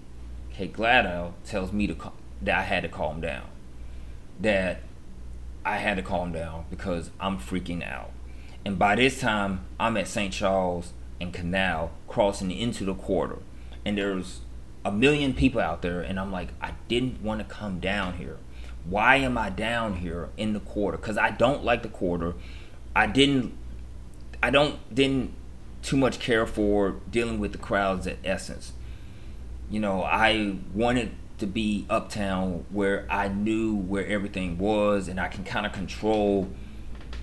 Kate 0.55 0.73
Gladwell, 0.73 1.33
tells 1.45 1.71
me 1.71 1.87
to 1.89 1.97
that 2.41 2.59
I 2.59 2.63
had 2.63 2.85
to 2.85 2.89
calm 2.89 3.21
down. 3.21 3.49
That 4.41 4.81
I 5.67 5.77
had 5.77 5.97
to 5.97 6.03
calm 6.03 6.33
down 6.33 6.65
because 6.71 7.11
I'm 7.21 7.39
freaking 7.39 7.87
out. 7.87 8.11
And 8.65 8.79
by 8.79 8.95
this 8.95 9.21
time, 9.21 9.67
I'm 9.79 9.99
at 9.99 10.09
St. 10.09 10.33
Charles 10.33 10.95
and 11.21 11.35
Canal, 11.35 11.91
crossing 12.09 12.51
into 12.51 12.87
the 12.87 12.95
quarter, 12.95 13.41
and 13.85 13.99
there's 13.99 14.41
a 14.85 14.91
million 14.91 15.35
people 15.35 15.61
out 15.61 15.83
there, 15.83 16.01
and 16.01 16.19
I'm 16.19 16.33
like, 16.33 16.49
I 16.63 16.73
didn't 16.89 17.21
want 17.21 17.41
to 17.41 17.45
come 17.45 17.79
down 17.79 18.15
here 18.15 18.39
why 18.85 19.17
am 19.17 19.39
I 19.39 19.51
down 19.51 19.97
here 19.97 20.29
in 20.37 20.53
the 20.53 20.61
quarter? 20.61 20.99
Because 20.99 21.17
I 21.17 21.31
don't 21.31 21.65
like 21.65 21.83
the 21.83 21.89
quarter. 21.89 22.35
I 22.95 23.07
didn't. 23.07 23.57
I 24.45 24.51
don't 24.51 24.95
didn't 24.95 25.33
too 25.81 25.97
much 25.97 26.19
care 26.19 26.47
for 26.47 26.97
dealing 27.11 27.41
with 27.41 27.53
the 27.53 27.59
crowds 27.59 28.07
at 28.07 28.19
Essence. 28.23 28.75
You 29.71 29.81
know, 29.81 30.03
I 30.03 30.57
wanted 30.75 31.13
to 31.39 31.47
be 31.47 31.87
uptown 31.89 32.67
where 32.69 33.07
I 33.09 33.29
knew 33.29 33.75
where 33.75 34.07
everything 34.07 34.59
was 34.59 35.09
and 35.09 35.19
I 35.19 35.29
can 35.29 35.45
kind 35.45 35.65
of 35.65 35.73
control 35.73 36.51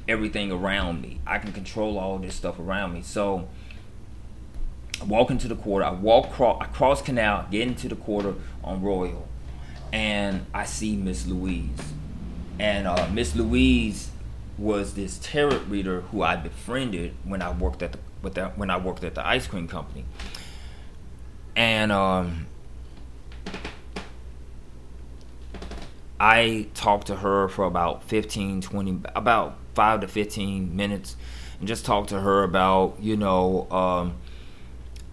everything 0.07 0.51
around 0.51 1.03
me. 1.03 1.19
I 1.27 1.37
can 1.37 1.53
control 1.53 1.99
all 1.99 2.17
this 2.17 2.33
stuff 2.33 2.57
around 2.57 2.93
me. 2.93 3.03
So 3.03 3.47
I 4.99 5.03
walk 5.03 5.29
into 5.29 5.47
the 5.47 5.55
quarter. 5.55 5.85
I 5.85 5.91
walk 5.91 6.31
cross, 6.31 6.57
I 6.59 6.65
cross 6.65 7.03
canal, 7.03 7.45
get 7.51 7.67
into 7.67 7.87
the 7.87 7.95
quarter 7.95 8.33
on 8.63 8.81
Royal 8.81 9.27
and 9.93 10.47
I 10.55 10.65
see 10.65 10.95
Miss 10.95 11.27
Louise, 11.27 11.93
and 12.57 12.87
uh, 12.87 13.09
Miss 13.13 13.35
Louise 13.35 14.10
was 14.57 14.93
this 14.93 15.19
tarot 15.21 15.59
reader 15.67 16.01
who 16.01 16.21
I 16.21 16.35
befriended 16.35 17.15
when 17.23 17.41
I 17.41 17.51
worked 17.51 17.81
at 17.81 17.93
the 17.93 17.99
with 18.21 18.35
that 18.35 18.57
when 18.57 18.69
I 18.69 18.77
worked 18.77 19.03
at 19.03 19.15
the 19.15 19.25
ice 19.25 19.47
cream 19.47 19.67
company, 19.67 20.05
and 21.55 21.91
um, 21.91 22.45
I 26.19 26.67
talked 26.75 27.07
to 27.07 27.15
her 27.15 27.47
for 27.47 27.65
about 27.65 28.03
15, 28.03 28.61
20, 28.61 28.99
about 29.15 29.57
five 29.73 30.01
to 30.01 30.07
15 30.07 30.75
minutes 30.75 31.15
and 31.57 31.67
just 31.67 31.83
talked 31.83 32.09
to 32.09 32.19
her 32.19 32.43
about, 32.43 32.97
you 32.99 33.17
know, 33.17 33.67
um, 33.71 34.13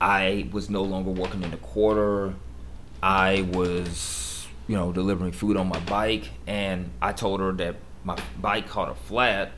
I 0.00 0.48
was 0.52 0.68
no 0.68 0.82
longer 0.82 1.10
working 1.10 1.42
in 1.42 1.50
the 1.50 1.56
quarter. 1.56 2.34
I 3.02 3.48
was, 3.52 4.46
you 4.66 4.76
know, 4.76 4.92
delivering 4.92 5.32
food 5.32 5.56
on 5.56 5.68
my 5.68 5.80
bike. 5.80 6.28
And 6.46 6.90
I 7.00 7.12
told 7.12 7.40
her 7.40 7.52
that 7.52 7.76
my 8.08 8.18
bike 8.40 8.66
caught 8.66 8.88
a 8.88 8.94
flat. 8.94 9.52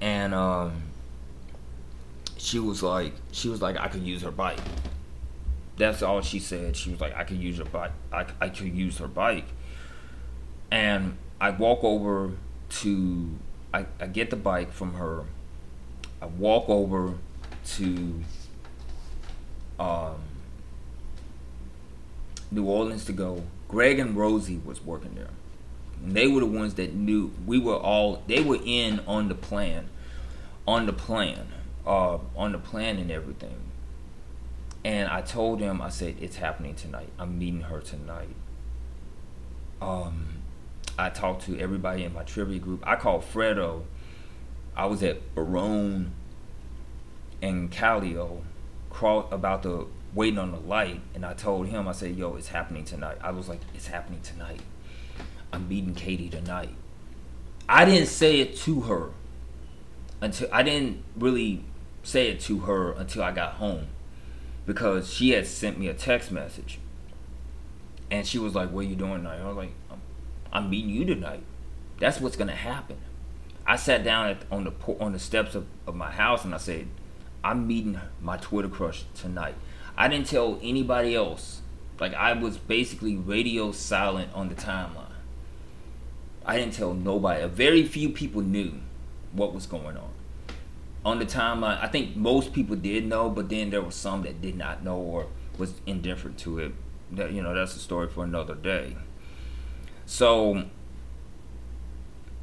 And 0.00 0.32
um, 0.32 0.82
she 2.36 2.58
was 2.58 2.82
like, 2.82 3.12
she 3.32 3.48
was 3.48 3.60
like, 3.60 3.76
I 3.76 3.88
could 3.88 4.02
use 4.02 4.22
her 4.22 4.30
bike. 4.30 4.58
That's 5.76 6.02
all 6.02 6.20
she 6.22 6.38
said. 6.38 6.76
She 6.76 6.90
was 6.90 7.00
like, 7.00 7.16
I 7.16 7.24
could 7.24 7.38
use 7.38 7.58
her 7.58 7.64
bike. 7.64 7.90
I, 8.12 8.26
I 8.40 8.48
could 8.48 8.74
use 8.74 8.98
her 8.98 9.08
bike 9.08 9.46
and 10.70 11.16
I 11.40 11.50
walk 11.50 11.82
over 11.82 12.32
to 12.80 13.30
I, 13.72 13.86
I 14.00 14.06
get 14.06 14.30
the 14.30 14.36
bike 14.36 14.72
from 14.72 14.94
her. 14.94 15.24
I 16.22 16.26
walk 16.26 16.68
over 16.68 17.14
to 17.76 18.22
um, 19.80 20.16
New 22.52 22.64
Orleans 22.64 23.04
to 23.06 23.12
go. 23.12 23.42
Greg 23.68 23.98
and 23.98 24.16
Rosie 24.16 24.60
was 24.64 24.84
working 24.84 25.16
there. 25.16 25.30
They 26.04 26.26
were 26.26 26.40
the 26.40 26.46
ones 26.46 26.74
that 26.74 26.94
knew 26.94 27.32
we 27.46 27.58
were 27.58 27.76
all 27.76 28.22
they 28.26 28.42
were 28.42 28.58
in 28.62 29.00
on 29.06 29.28
the 29.28 29.34
plan. 29.34 29.88
On 30.66 30.86
the 30.86 30.92
plan. 30.92 31.48
Uh, 31.86 32.18
on 32.36 32.52
the 32.52 32.58
plan 32.58 32.98
and 32.98 33.10
everything. 33.10 33.60
And 34.84 35.08
I 35.08 35.22
told 35.22 35.60
them, 35.60 35.80
I 35.80 35.88
said, 35.88 36.16
it's 36.20 36.36
happening 36.36 36.74
tonight. 36.74 37.08
I'm 37.18 37.38
meeting 37.38 37.62
her 37.62 37.80
tonight. 37.80 38.36
Um, 39.80 40.26
I 40.98 41.08
talked 41.08 41.44
to 41.46 41.58
everybody 41.58 42.04
in 42.04 42.12
my 42.12 42.22
trivia 42.22 42.58
group. 42.58 42.82
I 42.86 42.96
called 42.96 43.22
Fredo. 43.22 43.84
I 44.76 44.86
was 44.86 45.02
at 45.02 45.34
Baronne 45.34 46.12
and 47.40 47.70
Calliope 47.70 48.44
about 49.02 49.62
the 49.62 49.86
waiting 50.14 50.38
on 50.38 50.52
the 50.52 50.58
light, 50.58 51.00
and 51.14 51.26
I 51.26 51.34
told 51.34 51.66
him, 51.66 51.88
I 51.88 51.92
said, 51.92 52.16
"Yo, 52.16 52.36
it's 52.36 52.48
happening 52.48 52.84
tonight." 52.84 53.18
I 53.20 53.30
was 53.30 53.48
like, 53.48 53.60
"It's 53.74 53.88
happening 53.88 54.20
tonight. 54.22 54.60
I'm 55.54 55.68
meeting 55.68 55.94
Katie 55.94 56.28
tonight." 56.28 56.74
I 57.68 57.84
didn't 57.84 58.08
say 58.08 58.40
it 58.40 58.56
to 58.58 58.82
her 58.82 59.10
until 60.20 60.48
I 60.52 60.62
didn't 60.62 61.02
really 61.16 61.64
say 62.02 62.28
it 62.28 62.40
to 62.40 62.60
her 62.60 62.92
until 62.92 63.22
I 63.22 63.32
got 63.32 63.54
home 63.54 63.86
because 64.66 65.12
she 65.12 65.30
had 65.30 65.46
sent 65.46 65.78
me 65.78 65.88
a 65.88 65.94
text 65.94 66.30
message, 66.30 66.78
and 68.10 68.26
she 68.26 68.38
was 68.38 68.54
like, 68.54 68.70
"What 68.70 68.80
are 68.80 68.88
you 68.88 68.96
doing 68.96 69.18
tonight?" 69.18 69.40
I 69.40 69.48
was 69.48 69.56
like, 69.56 69.72
I'm 70.54 70.70
meeting 70.70 70.90
you 70.90 71.04
tonight. 71.04 71.42
That's 71.98 72.20
what's 72.20 72.36
gonna 72.36 72.54
happen. 72.54 72.98
I 73.66 73.74
sat 73.74 74.04
down 74.04 74.28
at, 74.28 74.44
on 74.52 74.64
the 74.64 74.72
on 75.00 75.12
the 75.12 75.18
steps 75.18 75.56
of, 75.56 75.66
of 75.86 75.96
my 75.96 76.12
house 76.12 76.44
and 76.44 76.54
I 76.54 76.58
said, 76.58 76.86
I'm 77.42 77.66
meeting 77.66 78.00
my 78.22 78.36
Twitter 78.36 78.68
crush 78.68 79.04
tonight. 79.14 79.56
I 79.96 80.06
didn't 80.08 80.28
tell 80.28 80.60
anybody 80.62 81.14
else. 81.14 81.60
Like 81.98 82.14
I 82.14 82.32
was 82.34 82.56
basically 82.56 83.16
radio 83.16 83.72
silent 83.72 84.30
on 84.32 84.48
the 84.48 84.54
timeline. 84.54 85.03
I 86.44 86.58
didn't 86.58 86.74
tell 86.74 86.94
nobody. 86.94 87.42
A 87.42 87.48
very 87.48 87.84
few 87.84 88.10
people 88.10 88.42
knew 88.42 88.80
what 89.32 89.54
was 89.54 89.66
going 89.66 89.96
on. 89.96 90.10
On 91.04 91.18
the 91.18 91.26
timeline, 91.26 91.82
I 91.82 91.88
think 91.88 92.16
most 92.16 92.52
people 92.52 92.76
did 92.76 93.06
know, 93.06 93.28
but 93.28 93.48
then 93.48 93.70
there 93.70 93.82
were 93.82 93.90
some 93.90 94.22
that 94.22 94.40
did 94.40 94.56
not 94.56 94.82
know 94.82 94.96
or 94.96 95.26
was 95.58 95.74
indifferent 95.86 96.38
to 96.38 96.58
it. 96.58 96.72
That 97.12 97.32
you 97.32 97.42
know, 97.42 97.54
that's 97.54 97.76
a 97.76 97.78
story 97.78 98.08
for 98.08 98.24
another 98.24 98.54
day. 98.54 98.96
So 100.06 100.64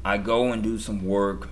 I 0.04 0.18
go 0.18 0.52
and 0.52 0.62
do 0.62 0.78
some 0.78 1.04
work. 1.04 1.48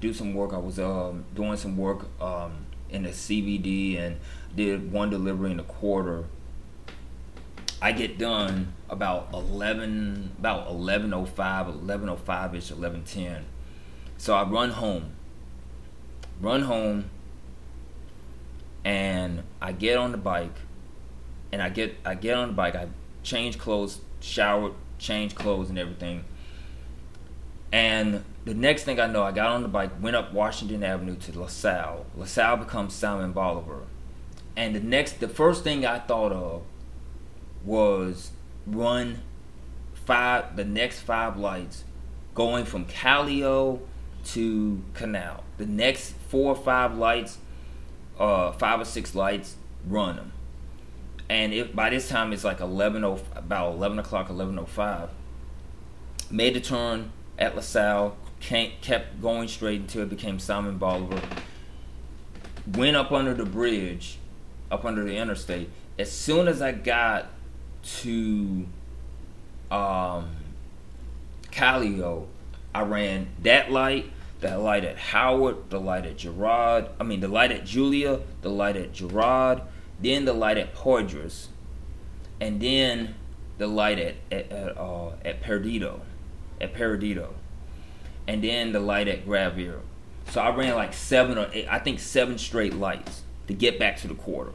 Do 0.00 0.12
some 0.12 0.34
work. 0.34 0.52
I 0.52 0.58
was 0.58 0.78
um, 0.78 1.24
doing 1.34 1.56
some 1.56 1.76
work 1.76 2.06
um, 2.20 2.66
in 2.90 3.04
the 3.04 3.10
CBD 3.10 3.98
and 3.98 4.18
did 4.54 4.92
one 4.92 5.10
delivery 5.10 5.50
in 5.50 5.60
a 5.60 5.64
quarter. 5.64 6.24
I 7.82 7.90
get 7.90 8.16
done 8.16 8.72
about 8.88 9.30
eleven, 9.34 10.30
about 10.38 10.68
eleven 10.70 11.12
oh 11.12 11.26
five, 11.26 11.66
eleven 11.66 12.08
oh 12.08 12.16
five 12.16 12.54
ish, 12.54 12.70
eleven 12.70 13.02
ten. 13.02 13.44
So 14.16 14.34
I 14.34 14.44
run 14.48 14.70
home. 14.70 15.14
Run 16.40 16.62
home, 16.62 17.10
and 18.84 19.42
I 19.60 19.72
get 19.72 19.96
on 19.96 20.12
the 20.12 20.18
bike, 20.18 20.54
and 21.50 21.60
I 21.60 21.70
get 21.70 21.96
I 22.04 22.14
get 22.14 22.36
on 22.36 22.48
the 22.48 22.54
bike. 22.54 22.76
I 22.76 22.86
change 23.24 23.58
clothes, 23.58 24.00
showered, 24.20 24.74
changed 24.98 25.34
clothes 25.34 25.68
and 25.68 25.78
everything. 25.78 26.24
And 27.72 28.22
the 28.44 28.54
next 28.54 28.84
thing 28.84 29.00
I 29.00 29.06
know, 29.06 29.22
I 29.22 29.32
got 29.32 29.48
on 29.48 29.62
the 29.62 29.68
bike, 29.68 29.90
went 30.00 30.14
up 30.14 30.32
Washington 30.32 30.84
Avenue 30.84 31.16
to 31.16 31.40
LaSalle. 31.40 32.06
LaSalle 32.16 32.58
becomes 32.58 32.94
Simon 32.94 33.32
Bolivar. 33.32 33.82
And 34.56 34.76
the 34.76 34.80
next, 34.80 35.20
the 35.20 35.28
first 35.28 35.64
thing 35.64 35.86
I 35.86 35.98
thought 35.98 36.32
of 36.32 36.62
was 37.64 38.30
run 38.66 39.20
five, 39.94 40.56
the 40.56 40.64
next 40.64 41.00
five 41.00 41.36
lights 41.36 41.84
going 42.34 42.64
from 42.64 42.84
Calliope 42.86 43.84
to 44.24 44.82
Canal. 44.94 45.44
The 45.58 45.66
next 45.66 46.14
four 46.28 46.54
or 46.54 46.62
five 46.62 46.96
lights, 46.96 47.38
uh, 48.18 48.52
five 48.52 48.80
or 48.80 48.84
six 48.84 49.14
lights, 49.14 49.56
run 49.86 50.16
them 50.16 50.32
and 51.32 51.54
it, 51.54 51.74
by 51.74 51.88
this 51.88 52.08
time 52.08 52.32
it's 52.32 52.44
like 52.44 52.60
11 52.60 53.02
about 53.34 53.72
11 53.72 53.98
o'clock 53.98 54.28
11.05 54.28 55.08
made 56.30 56.54
the 56.54 56.60
turn 56.60 57.10
at 57.38 57.56
lasalle 57.56 58.16
can't 58.40 58.80
kept 58.82 59.20
going 59.22 59.48
straight 59.48 59.80
until 59.80 60.02
it 60.02 60.10
became 60.10 60.38
simon 60.38 60.76
bolivar 60.76 61.20
went 62.76 62.96
up 62.96 63.10
under 63.12 63.32
the 63.32 63.46
bridge 63.46 64.18
up 64.70 64.84
under 64.84 65.04
the 65.04 65.16
interstate 65.16 65.70
as 65.98 66.12
soon 66.12 66.46
as 66.46 66.60
i 66.60 66.70
got 66.70 67.28
to 67.82 68.66
um, 69.70 70.30
Calliope, 71.50 72.28
I 72.74 72.82
ran 72.82 73.28
that 73.42 73.70
light, 73.70 74.10
that 74.40 74.60
light 74.60 74.84
at 74.84 74.96
Howard, 74.98 75.70
the 75.70 75.80
light 75.80 76.06
at 76.06 76.18
Girard, 76.18 76.88
I 76.98 77.04
mean 77.04 77.20
the 77.20 77.28
light 77.28 77.52
at 77.52 77.64
Julia, 77.64 78.20
the 78.42 78.50
light 78.50 78.76
at 78.76 78.92
Girard, 78.92 79.62
then 80.00 80.24
the 80.24 80.32
light 80.32 80.58
at 80.58 80.74
Poydras, 80.74 81.46
and 82.40 82.60
then 82.60 83.14
the 83.58 83.66
light 83.66 83.98
at 83.98 84.16
at, 84.30 84.50
at, 84.50 84.76
uh, 84.76 85.10
at 85.24 85.42
Perdido, 85.42 86.00
at 86.60 86.74
Perdido, 86.74 87.34
and 88.26 88.42
then 88.42 88.72
the 88.72 88.80
light 88.80 89.08
at 89.08 89.26
Gravier. 89.26 89.80
So 90.30 90.40
I 90.40 90.54
ran 90.54 90.74
like 90.74 90.94
seven 90.94 91.38
or 91.38 91.48
eight, 91.52 91.68
I 91.68 91.78
think 91.78 92.00
seven 92.00 92.38
straight 92.38 92.74
lights 92.74 93.22
to 93.48 93.54
get 93.54 93.78
back 93.78 93.98
to 93.98 94.08
the 94.08 94.14
quarter. 94.14 94.52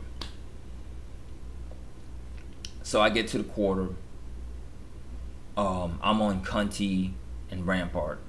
So 2.87 3.01
I 3.01 3.09
get 3.09 3.27
to 3.29 3.37
the 3.37 3.43
quarter. 3.43 3.89
Um, 5.57 5.99
I'm 6.01 6.21
on 6.21 6.41
Conti 6.41 7.13
and 7.51 7.67
Rampart. 7.67 8.19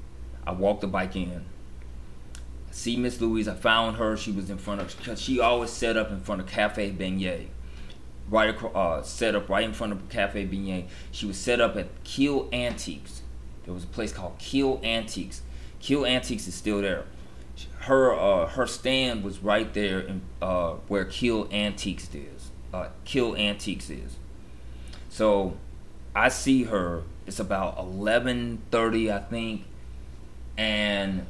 I 0.47 0.53
walk 0.53 0.81
the 0.81 0.87
bike 0.87 1.15
in 1.15 1.45
see 2.71 2.97
Miss 2.97 3.21
Louise. 3.21 3.49
I 3.49 3.55
found 3.55 3.97
her. 3.97 4.17
She 4.17 4.33
was 4.33 4.51
in 4.51 4.59
front 4.59 4.81
of 4.81 4.97
because 4.97 5.21
she 5.21 5.41
always 5.41 5.71
set 5.71 5.97
up 5.97 6.11
in 6.11 6.21
front 6.21 6.41
of 6.41 6.47
Cafe 6.47 6.93
Beignet, 6.93 7.49
right 8.29 8.51
across, 8.51 8.75
uh, 8.75 9.03
set 9.03 9.35
up 9.35 9.49
right 9.49 9.65
in 9.65 9.73
front 9.73 9.93
of 9.93 10.09
Cafe 10.09 10.47
Beignet. 10.47 10.89
She 11.11 11.27
was 11.27 11.37
set 11.37 11.61
up 11.61 11.77
at 11.77 12.03
Keil 12.05 12.53
Antiques. 12.53 13.23
There 13.65 13.75
was 13.75 13.85
a 13.85 13.89
place 13.89 14.13
called 14.13 14.39
Keil 14.39 14.83
Antiques. 14.85 15.43
Keil 15.81 16.09
Antiques 16.09 16.47
is 16.47 16.55
still 16.55 16.81
there. 16.81 17.05
Her 17.81 18.15
uh, 18.15 18.47
her 18.49 18.67
stand 18.67 19.25
was 19.25 19.41
right 19.41 19.73
there 19.75 20.01
in, 20.01 20.23
uh, 20.41 20.75
where 20.89 21.05
Keil 21.05 21.53
Antiques 21.53 22.09
is. 22.15 22.51
Uh, 22.73 22.89
Keil 23.05 23.39
Antiques 23.39 23.91
is. 23.91 24.17
So 25.19 25.55
I 26.15 26.29
see 26.29 26.63
her. 26.63 27.03
It's 27.27 27.41
about 27.41 27.77
eleven 27.77 28.63
thirty, 28.71 29.11
I 29.11 29.19
think, 29.19 29.65
and 30.57 31.27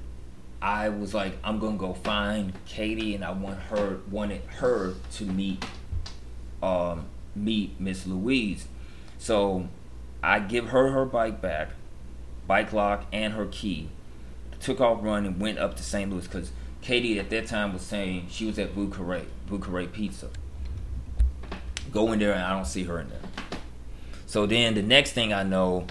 I 0.61 0.91
was 0.91 1.15
like, 1.15 1.39
I'm 1.43 1.59
gonna 1.59 1.79
go 1.79 1.95
find 1.95 2.53
Katie, 2.67 3.15
and 3.15 3.25
I 3.25 3.31
want 3.31 3.59
her 3.71 4.01
wanted 4.11 4.43
her 4.59 4.93
to 5.13 5.25
meet 5.25 5.65
um, 6.63 7.07
meet 7.35 7.81
Miss 7.81 8.07
Louise. 8.07 8.69
So 9.17 9.69
I 10.23 10.41
give 10.41 10.67
her 10.67 10.91
her 10.91 11.07
bike 11.07 11.41
back, 11.41 11.71
bike 12.47 12.75
lock, 12.75 13.07
and 13.11 13.33
her 13.33 13.47
key. 13.47 13.89
Took 14.61 14.83
off 14.83 15.03
running, 15.03 15.33
and 15.33 15.41
went 15.41 15.59
up 15.59 15.79
to 15.79 15.83
St. 15.83 16.11
Louis 16.11 16.27
because 16.27 16.53
Katie 16.83 17.19
at 17.19 17.31
that 17.31 17.47
time 17.47 17.73
was 17.73 17.81
saying 17.81 18.27
she 18.29 18.45
was 18.45 18.59
at 18.59 18.75
Blue 18.75 18.91
Carre, 18.91 19.87
Pizza. 19.87 20.29
Go 21.91 22.13
in 22.13 22.19
there, 22.19 22.35
and 22.35 22.43
I 22.43 22.51
don't 22.51 22.67
see 22.67 22.85
her 22.85 23.01
in 23.01 23.09
there. 23.09 23.28
So 24.29 24.45
then 24.45 24.75
the 24.75 24.83
next 24.83 25.13
thing 25.13 25.33
I 25.33 25.43
know, 25.43 25.87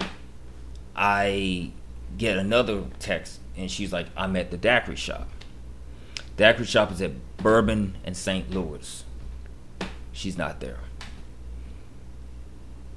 I 0.94 1.72
get 2.16 2.36
another 2.38 2.84
text 3.00 3.40
and 3.56 3.68
she's 3.68 3.92
like, 3.92 4.06
I'm 4.16 4.36
at 4.36 4.52
the 4.52 4.56
daiquiri 4.56 4.94
shop. 4.94 5.28
Daiquiri 6.36 6.64
shop 6.64 6.92
is 6.92 7.02
at 7.02 7.36
Bourbon 7.38 7.96
and 8.04 8.16
St. 8.16 8.48
Louis. 8.48 9.02
She's 10.12 10.38
not 10.38 10.60
there. 10.60 10.78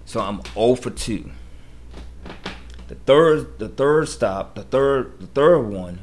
So 0.06 0.19
I'm 0.19 0.43
0 0.54 0.75
for 0.75 0.91
2. 0.91 1.32
The 2.88 2.95
third 3.08 3.58
the 3.58 3.69
third 3.69 4.10
stop, 4.10 4.54
the 4.54 4.63
third 4.63 5.21
the 5.21 5.27
third 5.27 5.62
one 5.62 6.01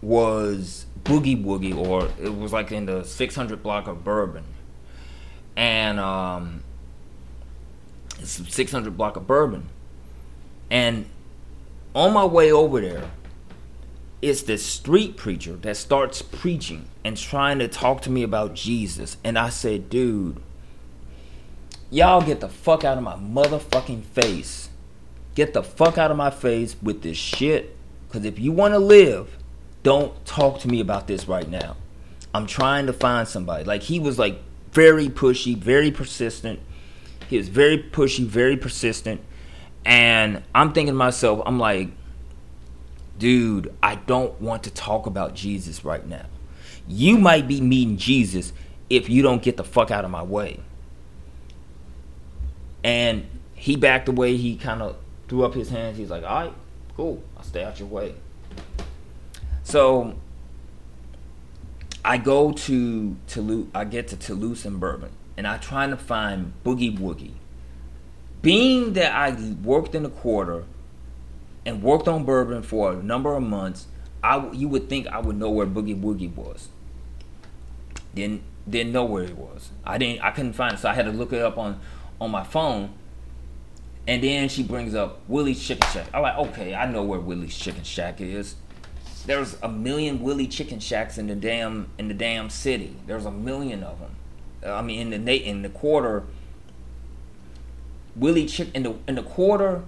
was 0.00 0.86
Boogie 1.04 1.44
Woogie 1.44 1.76
or 1.76 2.08
it 2.18 2.34
was 2.34 2.54
like 2.54 2.72
in 2.72 2.86
the 2.86 3.04
600 3.04 3.62
block 3.62 3.86
of 3.86 4.02
Bourbon. 4.02 4.44
And 5.56 6.00
um 6.00 6.62
it's 8.22 8.54
600 8.54 8.96
block 8.96 9.16
of 9.16 9.26
Bourbon. 9.26 9.68
And 10.70 11.06
on 11.94 12.12
my 12.12 12.24
way 12.24 12.50
over 12.50 12.80
there, 12.80 13.10
it's 14.22 14.42
this 14.42 14.64
street 14.64 15.16
preacher 15.16 15.56
that 15.56 15.76
starts 15.76 16.22
preaching 16.22 16.86
and 17.04 17.16
trying 17.16 17.58
to 17.58 17.68
talk 17.68 18.02
to 18.02 18.10
me 18.10 18.22
about 18.22 18.54
Jesus. 18.54 19.16
And 19.24 19.38
I 19.38 19.48
said, 19.48 19.90
dude, 19.90 20.40
y'all 21.90 22.22
get 22.22 22.40
the 22.40 22.48
fuck 22.48 22.84
out 22.84 22.96
of 22.96 23.02
my 23.02 23.16
motherfucking 23.16 24.04
face. 24.04 24.70
Get 25.34 25.52
the 25.54 25.62
fuck 25.62 25.98
out 25.98 26.10
of 26.10 26.16
my 26.16 26.30
face 26.30 26.76
with 26.80 27.02
this 27.02 27.16
shit. 27.16 27.76
Because 28.06 28.24
if 28.24 28.38
you 28.38 28.52
want 28.52 28.74
to 28.74 28.78
live, 28.78 29.36
don't 29.82 30.24
talk 30.24 30.60
to 30.60 30.68
me 30.68 30.80
about 30.80 31.08
this 31.08 31.26
right 31.26 31.48
now. 31.48 31.76
I'm 32.32 32.46
trying 32.46 32.86
to 32.86 32.92
find 32.92 33.26
somebody. 33.26 33.64
Like, 33.64 33.82
he 33.82 33.98
was 33.98 34.18
like 34.18 34.38
very 34.72 35.08
pushy, 35.08 35.56
very 35.56 35.90
persistent. 35.90 36.60
He 37.28 37.36
was 37.36 37.48
very 37.48 37.78
pushy, 37.78 38.24
very 38.24 38.56
persistent. 38.56 39.20
And 39.84 40.42
I'm 40.54 40.72
thinking 40.72 40.94
to 40.94 40.98
myself, 40.98 41.42
I'm 41.44 41.58
like, 41.58 41.88
dude, 43.18 43.74
I 43.82 43.96
don't 43.96 44.40
want 44.40 44.64
to 44.64 44.70
talk 44.70 45.06
about 45.06 45.34
Jesus 45.34 45.84
right 45.84 46.06
now. 46.06 46.26
You 46.86 47.18
might 47.18 47.48
be 47.48 47.60
meeting 47.60 47.96
Jesus 47.96 48.52
if 48.90 49.08
you 49.08 49.22
don't 49.22 49.42
get 49.42 49.56
the 49.56 49.64
fuck 49.64 49.90
out 49.90 50.04
of 50.04 50.10
my 50.10 50.22
way. 50.22 50.60
And 52.84 53.26
he 53.54 53.76
backed 53.76 54.08
away. 54.08 54.36
He 54.36 54.56
kind 54.56 54.82
of 54.82 54.96
threw 55.28 55.44
up 55.44 55.54
his 55.54 55.70
hands. 55.70 55.96
He's 55.96 56.10
like, 56.10 56.24
all 56.24 56.46
right, 56.46 56.52
cool. 56.96 57.22
I'll 57.36 57.44
stay 57.44 57.64
out 57.64 57.78
your 57.78 57.88
way. 57.88 58.14
So 59.62 60.16
I 62.04 62.18
go 62.18 62.52
to 62.52 63.16
Toulouse. 63.28 63.68
I 63.74 63.84
get 63.84 64.08
to 64.08 64.16
Toulouse 64.16 64.64
and 64.64 64.80
Bourbon, 64.80 65.10
and 65.36 65.46
I 65.46 65.58
try 65.58 65.86
to 65.86 65.96
find 65.96 66.52
Boogie 66.64 66.96
Woogie. 66.96 67.34
Being 68.42 68.94
that 68.94 69.12
I 69.12 69.32
worked 69.62 69.94
in 69.94 70.02
the 70.02 70.10
quarter 70.10 70.64
and 71.64 71.82
worked 71.82 72.08
on 72.08 72.24
bourbon 72.24 72.62
for 72.62 72.92
a 72.92 73.02
number 73.02 73.34
of 73.34 73.42
months, 73.42 73.86
I 74.22 74.50
you 74.52 74.68
would 74.68 74.88
think 74.88 75.06
I 75.08 75.20
would 75.20 75.36
know 75.36 75.50
where 75.50 75.66
Boogie 75.66 76.00
Woogie 76.00 76.34
was. 76.34 76.68
Didn't 78.14 78.42
didn't 78.68 78.92
know 78.92 79.04
where 79.04 79.24
it 79.24 79.36
was. 79.36 79.70
I 79.84 79.98
didn't 79.98 80.22
I 80.22 80.30
couldn't 80.30 80.54
find 80.54 80.74
it, 80.74 80.80
so 80.80 80.88
I 80.88 80.94
had 80.94 81.06
to 81.06 81.12
look 81.12 81.32
it 81.32 81.40
up 81.40 81.58
on 81.58 81.80
on 82.20 82.30
my 82.30 82.44
phone. 82.44 82.94
And 84.06 84.22
then 84.22 84.48
she 84.48 84.64
brings 84.64 84.96
up 84.96 85.20
Willie's 85.28 85.64
Chicken 85.64 85.88
Shack. 85.90 86.08
I'm 86.12 86.22
like, 86.22 86.36
okay, 86.36 86.74
I 86.74 86.90
know 86.90 87.04
where 87.04 87.20
Willie's 87.20 87.56
Chicken 87.56 87.84
Shack 87.84 88.20
is. 88.20 88.56
There's 89.26 89.56
a 89.62 89.68
million 89.68 90.20
Willie 90.20 90.48
Chicken 90.48 90.80
Shacks 90.80 91.18
in 91.18 91.28
the 91.28 91.36
damn 91.36 91.88
in 91.98 92.08
the 92.08 92.14
damn 92.14 92.50
city. 92.50 92.96
There's 93.06 93.24
a 93.24 93.30
million 93.30 93.84
of 93.84 94.00
them. 94.00 94.16
I 94.64 94.82
mean, 94.82 95.12
in 95.12 95.24
the 95.24 95.34
in 95.34 95.62
the 95.62 95.68
quarter, 95.68 96.24
Willie 98.14 98.46
Chick 98.46 98.68
in 98.74 98.82
the 98.82 98.94
in 99.06 99.14
the 99.16 99.22
quarter 99.22 99.84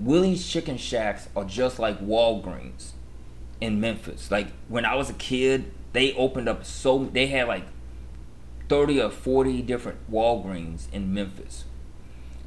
Willie's 0.00 0.48
Chicken 0.48 0.78
Shacks 0.78 1.28
are 1.36 1.44
just 1.44 1.78
like 1.78 2.00
Walgreens 2.00 2.92
in 3.60 3.80
Memphis. 3.80 4.30
Like 4.30 4.48
when 4.68 4.86
I 4.86 4.94
was 4.94 5.10
a 5.10 5.14
kid, 5.14 5.70
they 5.92 6.14
opened 6.14 6.48
up 6.48 6.64
so 6.64 7.04
they 7.04 7.26
had 7.26 7.48
like 7.48 7.66
30 8.68 9.02
or 9.02 9.10
40 9.10 9.60
different 9.62 10.10
Walgreens 10.10 10.90
in 10.92 11.12
Memphis 11.12 11.64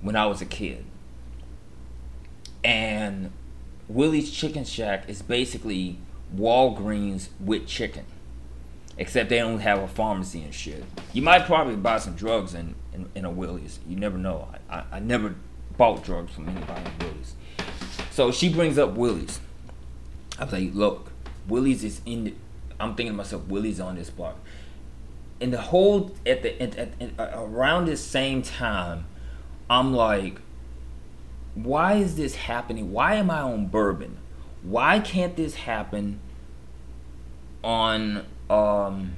when 0.01 0.15
I 0.15 0.25
was 0.25 0.41
a 0.41 0.45
kid. 0.45 0.85
And 2.63 3.31
Willie's 3.87 4.31
Chicken 4.31 4.63
Shack 4.63 5.07
is 5.07 5.21
basically 5.21 5.99
Walgreens 6.35 7.27
with 7.39 7.67
chicken. 7.67 8.05
Except 8.97 9.29
they 9.29 9.39
don't 9.39 9.59
have 9.59 9.79
a 9.79 9.87
pharmacy 9.87 10.43
and 10.43 10.53
shit. 10.53 10.83
You 11.13 11.21
might 11.23 11.45
probably 11.45 11.75
buy 11.75 11.97
some 11.97 12.15
drugs 12.15 12.53
in, 12.53 12.75
in, 12.93 13.09
in 13.15 13.25
a 13.25 13.31
Willie's. 13.31 13.79
You 13.87 13.95
never 13.95 14.17
know. 14.17 14.47
I, 14.69 14.77
I, 14.77 14.83
I 14.93 14.99
never 14.99 15.35
bought 15.77 16.03
drugs 16.03 16.33
from 16.33 16.47
anybody 16.47 16.81
in 16.85 17.07
Willie's. 17.07 17.35
So 18.11 18.31
she 18.31 18.53
brings 18.53 18.77
up 18.77 18.93
Willie's. 18.93 19.39
I 20.37 20.45
was 20.45 20.53
like, 20.53 20.73
look, 20.73 21.11
Willie's 21.47 21.83
is 21.83 22.01
in. 22.05 22.25
The, 22.25 22.33
I'm 22.79 22.95
thinking 22.95 23.13
to 23.13 23.17
myself, 23.17 23.47
Willie's 23.47 23.79
on 23.79 23.95
this 23.95 24.09
block. 24.09 24.37
And 25.41 25.51
the 25.51 25.61
whole 25.61 26.11
at 26.25 26.43
the 26.43 26.61
at, 26.61 26.77
at, 26.77 26.89
at, 27.01 27.31
around 27.33 27.85
the 27.85 27.97
same 27.97 28.41
time, 28.41 29.05
I'm 29.69 29.93
like, 29.93 30.39
why 31.55 31.95
is 31.95 32.15
this 32.15 32.35
happening? 32.35 32.91
Why 32.91 33.15
am 33.15 33.31
I 33.31 33.41
on 33.41 33.67
bourbon? 33.67 34.17
Why 34.61 34.99
can't 34.99 35.35
this 35.35 35.55
happen 35.55 36.19
on 37.63 38.25
um 38.53 39.15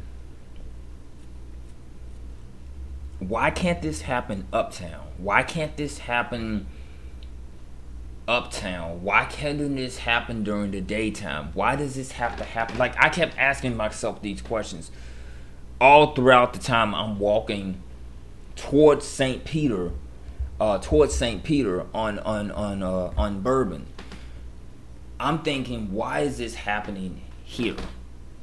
why 3.19 3.49
can't 3.49 3.81
this 3.81 4.01
happen 4.01 4.45
uptown? 4.53 5.07
Why 5.17 5.43
can't 5.43 5.75
this 5.77 5.99
happen 5.99 6.67
uptown? 8.27 9.03
Why 9.03 9.25
can't 9.25 9.75
this 9.75 9.99
happen 9.99 10.43
during 10.43 10.71
the 10.71 10.81
daytime? 10.81 11.49
Why 11.53 11.75
does 11.75 11.95
this 11.95 12.13
have 12.13 12.37
to 12.37 12.43
happen? 12.43 12.77
Like 12.77 12.95
I 13.03 13.09
kept 13.09 13.37
asking 13.37 13.75
myself 13.77 14.21
these 14.21 14.41
questions 14.41 14.91
all 15.79 16.13
throughout 16.13 16.53
the 16.53 16.59
time 16.59 16.93
I'm 16.93 17.19
walking 17.19 17.81
towards 18.55 19.05
St. 19.05 19.43
Peter, 19.43 19.91
uh, 20.59 20.77
towards 20.77 21.13
St. 21.15 21.43
Peter 21.43 21.85
on 21.93 22.19
on 22.19 22.51
on 22.51 22.83
uh, 22.83 23.11
on 23.17 23.41
Bourbon. 23.41 23.87
I'm 25.19 25.41
thinking, 25.43 25.93
why 25.93 26.21
is 26.21 26.37
this 26.37 26.55
happening 26.55 27.21
here? 27.43 27.75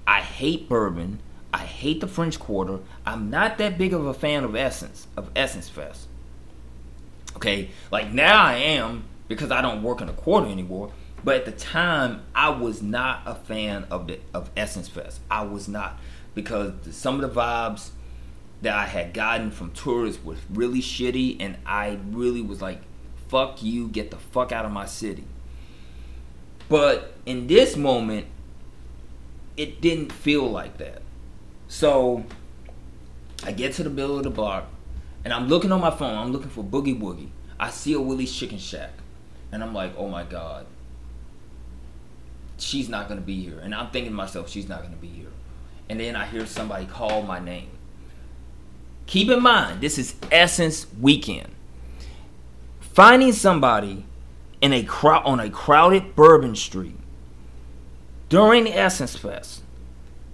I 0.06 0.20
hate 0.20 0.68
Bourbon. 0.68 1.20
I 1.54 1.58
hate 1.58 2.00
the 2.00 2.08
French 2.08 2.38
Quarter. 2.38 2.80
I'm 3.04 3.30
not 3.30 3.58
that 3.58 3.76
big 3.76 3.92
of 3.92 4.06
a 4.06 4.14
fan 4.14 4.44
of 4.44 4.56
Essence 4.56 5.06
of 5.16 5.30
Essence 5.36 5.68
Fest. 5.68 6.08
Okay, 7.36 7.70
like 7.90 8.12
now 8.12 8.42
I 8.42 8.54
am 8.54 9.04
because 9.28 9.50
I 9.50 9.60
don't 9.60 9.82
work 9.82 10.00
in 10.00 10.08
a 10.08 10.12
quarter 10.12 10.48
anymore. 10.48 10.92
But 11.24 11.36
at 11.36 11.44
the 11.44 11.52
time, 11.52 12.22
I 12.34 12.50
was 12.50 12.82
not 12.82 13.22
a 13.26 13.34
fan 13.34 13.86
of 13.90 14.08
the 14.08 14.18
of 14.34 14.50
Essence 14.56 14.88
Fest. 14.88 15.20
I 15.30 15.42
was 15.44 15.68
not 15.68 15.98
because 16.34 16.72
some 16.90 17.22
of 17.22 17.34
the 17.34 17.40
vibes 17.40 17.90
that 18.62 18.74
I 18.74 18.86
had 18.86 19.12
gotten 19.12 19.50
from 19.50 19.72
tourists 19.72 20.24
was 20.24 20.38
really 20.50 20.80
shitty, 20.80 21.36
and 21.40 21.58
I 21.64 21.98
really 22.10 22.42
was 22.42 22.60
like, 22.60 22.80
"Fuck 23.28 23.62
you, 23.62 23.88
get 23.88 24.10
the 24.10 24.16
fuck 24.16 24.52
out 24.52 24.64
of 24.64 24.72
my 24.72 24.86
city." 24.86 25.24
But 26.68 27.14
in 27.26 27.46
this 27.46 27.76
moment, 27.76 28.26
it 29.56 29.80
didn't 29.80 30.12
feel 30.12 30.48
like 30.50 30.78
that. 30.78 31.02
So 31.68 32.24
I 33.44 33.52
get 33.52 33.74
to 33.74 33.82
the 33.82 33.90
middle 33.90 34.16
of 34.16 34.24
the 34.24 34.30
bar 34.30 34.64
and 35.24 35.32
I'm 35.32 35.48
looking 35.48 35.72
on 35.72 35.80
my 35.80 35.90
phone. 35.90 36.16
I'm 36.16 36.32
looking 36.32 36.50
for 36.50 36.64
Boogie 36.64 36.98
Woogie. 36.98 37.28
I 37.58 37.70
see 37.70 37.92
a 37.92 38.00
Willie's 38.00 38.34
Chicken 38.34 38.58
Shack. 38.58 38.90
And 39.52 39.62
I'm 39.62 39.74
like, 39.74 39.92
oh 39.98 40.08
my 40.08 40.24
God, 40.24 40.66
she's 42.56 42.88
not 42.88 43.08
going 43.08 43.20
to 43.20 43.26
be 43.26 43.42
here. 43.42 43.58
And 43.58 43.74
I'm 43.74 43.90
thinking 43.90 44.12
to 44.12 44.16
myself, 44.16 44.48
she's 44.48 44.68
not 44.68 44.80
going 44.80 44.94
to 44.94 45.00
be 45.00 45.08
here. 45.08 45.30
And 45.88 46.00
then 46.00 46.16
I 46.16 46.24
hear 46.24 46.46
somebody 46.46 46.86
call 46.86 47.22
my 47.22 47.38
name. 47.38 47.68
Keep 49.06 49.28
in 49.28 49.42
mind, 49.42 49.80
this 49.80 49.98
is 49.98 50.14
Essence 50.30 50.86
Weekend. 50.98 51.50
Finding 52.80 53.32
somebody 53.32 54.06
in 54.62 54.72
a 54.72 54.82
crowd 54.84 55.24
on 55.24 55.38
a 55.40 55.50
crowded 55.50 56.14
Bourbon 56.16 56.56
Street 56.56 56.96
during 58.32 58.66
Essence 58.66 59.14
Fest, 59.14 59.60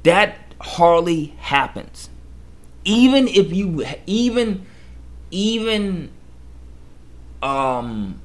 that 0.04 0.38
hardly 0.60 1.34
happens. 1.40 2.08
Even 2.84 3.26
if 3.26 3.52
you 3.52 3.84
even 4.06 4.64
even 5.32 6.08
um 7.42 8.20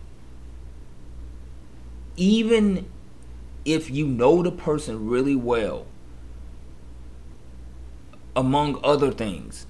even 2.16 2.88
if 3.66 3.90
you 3.90 4.06
know 4.06 4.44
the 4.44 4.52
person 4.52 5.10
really 5.10 5.36
well, 5.36 5.88
among 8.36 8.80
other 8.84 9.10
things, 9.10 9.66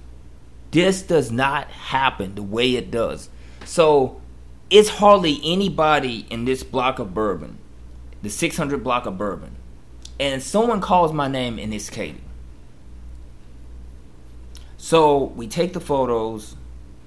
this 0.72 1.02
does 1.02 1.32
not 1.32 1.72
happen 1.72 2.36
the 2.36 2.44
way 2.44 2.76
it 2.76 2.92
does. 2.92 3.30
So 3.64 4.22
it's 4.70 4.90
hardly 4.90 5.40
anybody 5.46 6.28
in 6.30 6.44
this 6.44 6.62
block 6.62 7.00
of 7.00 7.14
bourbon, 7.14 7.58
the 8.22 8.30
600 8.30 8.84
block 8.84 9.06
of 9.06 9.18
bourbon, 9.18 9.56
and 10.24 10.42
someone 10.42 10.80
calls 10.80 11.12
my 11.12 11.28
name 11.28 11.60
and 11.60 11.74
it's 11.74 11.90
Katie. 11.90 12.22
So 14.78 15.26
we 15.36 15.48
take 15.48 15.74
the 15.74 15.82
photos, 15.82 16.56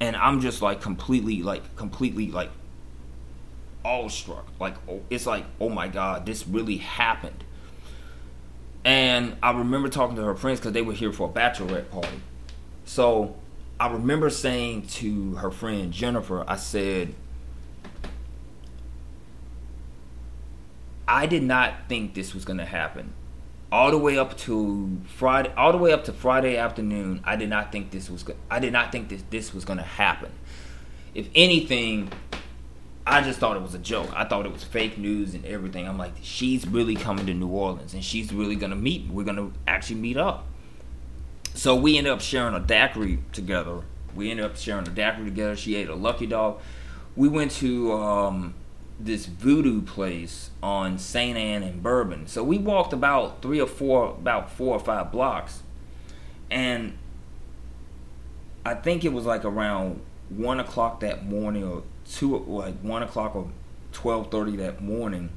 and 0.01 0.15
I'm 0.17 0.43
just 0.43 0.61
like 0.61 0.83
completely, 0.83 1.43
like 1.43 1.77
completely, 1.77 2.31
like 2.31 2.51
awestruck. 3.87 4.47
Like 4.61 4.75
oh, 4.87 5.01
it's 5.09 5.25
like, 5.25 5.47
oh 5.61 5.71
my 5.71 5.89
god, 5.89 6.27
this 6.27 6.47
really 6.47 6.77
happened. 6.77 7.43
And 8.85 9.37
I 9.43 9.53
remember 9.53 9.89
talking 9.89 10.17
to 10.17 10.23
her 10.23 10.35
friends 10.35 10.61
because 10.61 10.75
they 10.75 10.83
were 10.83 10.93
here 10.93 11.11
for 11.11 11.27
a 11.27 11.33
bachelorette 11.33 11.91
party. 11.91 12.21
So 12.85 13.35
I 13.81 13.91
remember 13.91 14.29
saying 14.29 14.89
to 14.89 15.37
her 15.37 15.51
friend 15.51 15.91
Jennifer, 15.91 16.45
I 16.47 16.57
said, 16.57 17.15
I 21.09 21.27
did 21.27 21.43
not 21.43 21.89
think 21.89 22.15
this 22.15 22.35
was 22.35 22.45
going 22.45 22.59
to 22.59 22.65
happen. 22.65 23.13
All 23.71 23.91
the 23.91 23.99
way 23.99 24.17
up 24.17 24.37
to 24.39 25.01
Friday, 25.07 25.53
all 25.57 25.73
the 25.73 25.79
way 25.79 25.93
up 25.93 26.05
to 26.05 26.13
Friday 26.13 26.57
afternoon, 26.57 27.21
I 27.25 27.37
did 27.37 27.51
not 27.51 27.73
think 27.73 27.91
this 27.91 28.09
was. 28.09 28.25
I 28.51 28.59
did 28.59 28.73
not 28.73 28.93
think 28.93 29.09
this 29.09 29.25
this 29.31 29.53
was 29.53 29.65
going 29.65 29.79
to 29.79 29.85
happen. 29.85 30.31
If 31.15 31.29
anything, 31.35 32.11
I 33.07 33.23
just 33.23 33.39
thought 33.39 33.57
it 33.57 33.63
was 33.63 33.75
a 33.75 33.79
joke. 33.79 34.11
I 34.15 34.25
thought 34.25 34.47
it 34.47 34.53
was 34.53 34.65
fake 34.65 34.99
news 34.99 35.35
and 35.35 35.45
everything. 35.47 35.87
I'm 35.87 35.97
like, 35.97 36.13
she's 36.23 36.67
really 36.67 36.97
coming 36.97 37.25
to 37.27 37.35
New 37.35 37.49
Orleans 37.49 37.95
and 37.95 38.05
she's 38.05 38.33
really 38.33 38.57
gonna 38.57 38.75
meet. 38.75 39.09
We're 39.09 39.25
gonna 39.25 39.53
actually 39.69 40.01
meet 40.01 40.17
up. 40.17 40.45
So 41.55 41.77
we 41.77 41.97
ended 41.97 42.13
up 42.13 42.21
sharing 42.21 42.55
a 42.55 42.61
daiquiri 42.61 43.21
together. 43.33 43.83
We 44.17 44.31
ended 44.31 44.45
up 44.45 44.57
sharing 44.57 44.89
a 44.89 44.91
daiquiri 44.91 45.27
together. 45.27 45.55
She 45.55 45.77
ate 45.77 45.89
a 45.89 45.95
lucky 45.95 46.27
dog. 46.27 46.61
We 47.15 47.29
went 47.29 47.53
to 47.53 47.93
um, 47.93 48.55
this 48.99 49.27
voodoo 49.27 49.83
place 49.83 50.51
on 50.63 50.99
St. 50.99 51.37
Anne 51.37 51.63
and 51.63 51.83
Bourbon. 51.83 52.27
So 52.27 52.43
we 52.43 52.59
walked 52.59 52.93
about 52.93 53.43
three 53.43 53.61
or 53.61 53.67
four, 53.67 54.11
about 54.11 54.51
four 54.51 54.75
or 54.75 54.81
five 54.81 55.13
blocks, 55.13 55.63
and 56.51 56.97
I 58.65 58.75
think 58.75 59.05
it 59.05 59.13
was 59.13 59.27
like 59.27 59.45
around 59.45 60.01
one 60.29 60.61
o'clock 60.61 61.01
that 61.01 61.27
morning, 61.27 61.65
or 61.65 61.83
two, 62.11 62.39
like 62.47 62.79
one 62.81 63.03
o'clock 63.03 63.37
or 63.37 63.49
twelve 63.93 64.31
thirty 64.31 64.57
that 64.57 64.83
morning. 64.83 65.31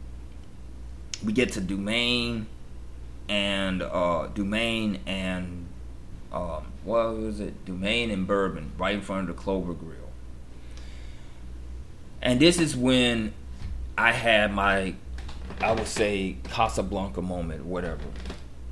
We 1.23 1.33
get 1.33 1.51
to 1.53 1.61
Dumaine, 1.61 2.45
and 3.27 3.83
uh, 3.83 4.29
Dumaine 4.33 4.99
and 5.05 5.67
um, 6.33 6.65
what 6.83 7.15
was 7.15 7.39
it? 7.39 7.65
Dumaine 7.65 8.11
and 8.11 8.27
Bourbon, 8.27 8.71
right 8.77 8.95
in 8.95 9.01
front 9.01 9.29
of 9.29 9.35
the 9.35 9.41
Clover 9.41 9.73
Grill. 9.73 9.95
And 12.21 12.39
this 12.39 12.59
is 12.59 12.75
when 12.75 13.33
I 13.99 14.13
had 14.13 14.53
my, 14.53 14.93
I 15.59 15.73
would 15.73 15.85
say, 15.85 16.37
Casablanca 16.45 17.21
moment, 17.21 17.65
whatever, 17.65 18.05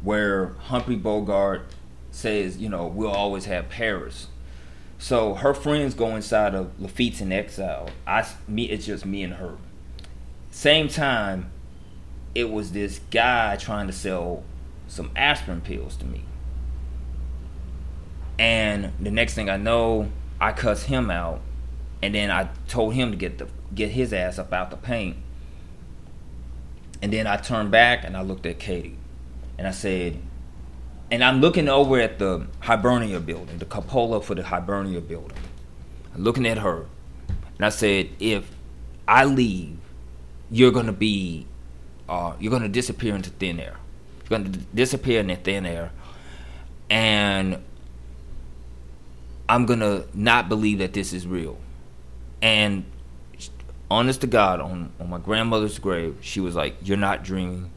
where 0.02 0.54
Humphrey 0.58 0.96
Bogart 0.96 1.70
says, 2.12 2.58
you 2.58 2.70
know, 2.70 2.88
we'll 2.88 3.12
always 3.12 3.44
have 3.44 3.68
Paris. 3.68 4.28
So 4.98 5.34
her 5.34 5.54
friends 5.54 5.96
go 5.96 6.16
inside 6.16 6.56
of 6.56 6.80
Lafitte's 6.80 7.20
in 7.20 7.34
exile. 7.34 7.90
I 8.08 8.26
me, 8.48 8.70
it's 8.70 8.86
just 8.86 9.06
me 9.06 9.22
and 9.22 9.34
her. 9.34 9.58
Same 10.50 10.88
time, 10.88 11.52
it 12.34 12.50
was 12.50 12.72
this 12.72 13.02
guy 13.12 13.58
trying 13.58 13.88
to 13.88 13.94
sell 13.94 14.46
some 14.88 15.12
aspirin 15.14 15.60
pills 15.60 15.98
to 15.98 16.06
me. 16.06 16.24
And 18.40 18.94
the 18.98 19.12
next 19.12 19.34
thing 19.34 19.50
I 19.50 19.58
know, 19.58 20.10
I 20.40 20.54
cuss 20.54 20.84
him 20.84 21.12
out, 21.12 21.42
and 22.02 22.16
then 22.16 22.32
I 22.32 22.48
told 22.70 22.94
him 22.94 23.12
to 23.12 23.18
get 23.18 23.40
the 23.40 23.50
get 23.74 23.92
his 23.92 24.14
ass 24.14 24.40
up 24.40 24.54
out 24.54 24.70
the 24.72 24.78
paint. 24.78 25.18
And 27.02 27.14
then 27.14 27.28
I 27.28 27.38
turned 27.38 27.72
back 27.72 28.04
and 28.04 28.18
I 28.18 28.22
looked 28.22 28.46
at 28.46 28.60
Katie, 28.60 28.98
and 29.58 29.68
I 29.68 29.72
said, 29.72 30.20
and 31.12 31.24
I'm 31.24 31.40
looking 31.42 31.70
over 31.70 32.00
at 32.00 32.20
the 32.20 32.48
Hibernia 32.60 33.20
building, 33.20 33.60
the 33.60 33.66
cupola 33.66 34.22
for 34.22 34.36
the 34.36 34.44
Hibernia 34.44 35.00
building. 35.00 35.38
I'm 36.14 36.24
looking 36.24 36.46
at 36.48 36.58
her, 36.58 36.86
and 37.58 37.66
I 37.66 37.70
said, 37.70 38.10
if 38.20 38.50
I 39.08 39.26
leave, 39.26 39.78
you're 40.50 40.72
gonna 40.72 40.92
be, 40.92 41.46
uh, 42.10 42.34
you're 42.40 42.52
gonna 42.52 42.68
disappear 42.68 43.16
into 43.16 43.30
thin 43.30 43.60
air. 43.60 43.78
You're 44.30 44.40
gonna 44.40 44.58
disappear 44.74 45.20
into 45.20 45.36
thin 45.36 45.66
air, 45.66 45.92
and 46.90 47.64
I'm 49.48 49.66
gonna 49.66 50.06
not 50.14 50.50
believe 50.50 50.80
that 50.80 50.94
this 50.94 51.14
is 51.14 51.26
real. 51.28 51.58
And 52.42 52.86
honest 53.90 54.22
to 54.22 54.28
God, 54.28 54.60
on, 54.60 54.92
on 55.00 55.10
my 55.10 55.18
grandmother's 55.18 55.80
grave, 55.80 56.18
she 56.22 56.40
was 56.40 56.56
like, 56.56 56.76
You're 56.84 56.98
not 56.98 57.24
dreaming, 57.24 57.72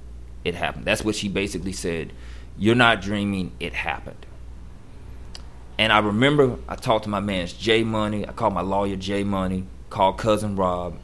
it 0.45 0.55
happened. 0.55 0.85
That's 0.85 1.05
what 1.05 1.15
she 1.15 1.29
basically 1.29 1.73
said. 1.73 2.13
You're 2.59 2.75
not 2.75 3.01
dreaming, 3.01 3.53
it 3.61 3.73
happened. 3.73 4.27
And 5.79 5.93
I 5.93 5.99
remember 6.01 6.59
I 6.69 6.77
talked 6.77 7.05
to 7.05 7.11
my 7.11 7.21
man's 7.21 7.53
Jay 7.53 7.85
Money, 7.85 8.29
I 8.29 8.33
called 8.33 8.55
my 8.55 8.61
lawyer 8.61 8.97
Jay 8.97 9.25
Money, 9.25 9.67
called 9.89 10.19
cousin 10.19 10.57
Rob, 10.57 10.99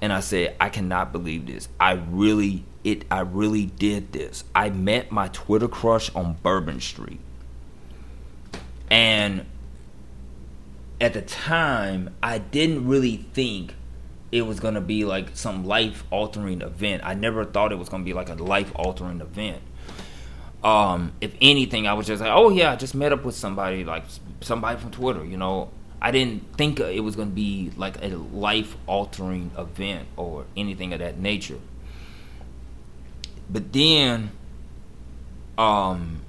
and 0.00 0.12
I 0.12 0.20
said, 0.20 0.56
I 0.60 0.68
cannot 0.68 1.12
believe 1.12 1.46
this. 1.46 1.68
I 1.78 1.92
really 1.92 2.64
it 2.84 3.04
I 3.10 3.20
really 3.20 3.66
did 3.66 4.12
this. 4.12 4.44
I 4.54 4.70
met 4.70 5.10
my 5.10 5.28
Twitter 5.28 5.68
crush 5.68 6.14
on 6.14 6.36
Bourbon 6.42 6.80
Street. 6.80 7.20
And 8.90 9.44
at 11.00 11.12
the 11.12 11.22
time, 11.22 12.14
I 12.22 12.38
didn't 12.38 12.88
really 12.88 13.16
think 13.32 13.74
it 14.30 14.42
was 14.42 14.60
gonna 14.60 14.80
be 14.80 15.04
like 15.04 15.36
some 15.36 15.64
life 15.64 16.04
altering 16.10 16.60
event. 16.62 17.02
I 17.04 17.14
never 17.14 17.44
thought 17.44 17.72
it 17.72 17.78
was 17.78 17.88
gonna 17.88 18.04
be 18.04 18.12
like 18.12 18.28
a 18.28 18.34
life 18.34 18.72
altering 18.74 19.20
event. 19.20 19.62
Um, 20.62 21.12
if 21.20 21.34
anything, 21.40 21.86
I 21.86 21.94
was 21.94 22.06
just 22.06 22.20
like, 22.20 22.32
oh 22.32 22.50
yeah, 22.50 22.72
I 22.72 22.76
just 22.76 22.94
met 22.94 23.12
up 23.12 23.24
with 23.24 23.34
somebody, 23.34 23.84
like 23.84 24.04
somebody 24.40 24.78
from 24.78 24.90
Twitter. 24.90 25.24
You 25.24 25.36
know, 25.36 25.70
I 26.00 26.10
didn't 26.10 26.56
think 26.56 26.80
it 26.80 27.00
was 27.00 27.16
gonna 27.16 27.30
be 27.30 27.70
like 27.76 28.02
a 28.02 28.08
life 28.08 28.76
altering 28.86 29.50
event 29.56 30.08
or 30.16 30.44
anything 30.56 30.92
of 30.92 30.98
that 30.98 31.18
nature. 31.18 31.58
But 33.50 33.72
then, 33.72 34.30
um, 35.56 36.20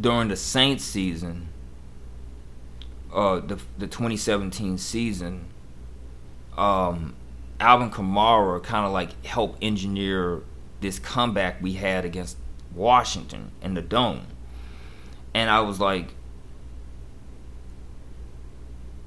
during 0.00 0.28
the 0.28 0.36
Saints 0.36 0.84
season 0.84 1.48
uh, 3.14 3.40
the 3.40 3.56
the 3.78 3.86
2017 3.86 4.76
season, 4.76 5.46
um, 6.58 7.14
Alvin 7.60 7.90
Kamara 7.90 8.62
kind 8.62 8.84
of 8.84 8.92
like 8.92 9.24
helped 9.24 9.62
engineer 9.62 10.42
this 10.80 10.98
comeback 10.98 11.62
we 11.62 11.74
had 11.74 12.04
against 12.04 12.36
Washington 12.74 13.52
in 13.62 13.74
the 13.74 13.82
dome, 13.82 14.26
and 15.32 15.48
I 15.48 15.60
was 15.60 15.78
like, 15.78 16.08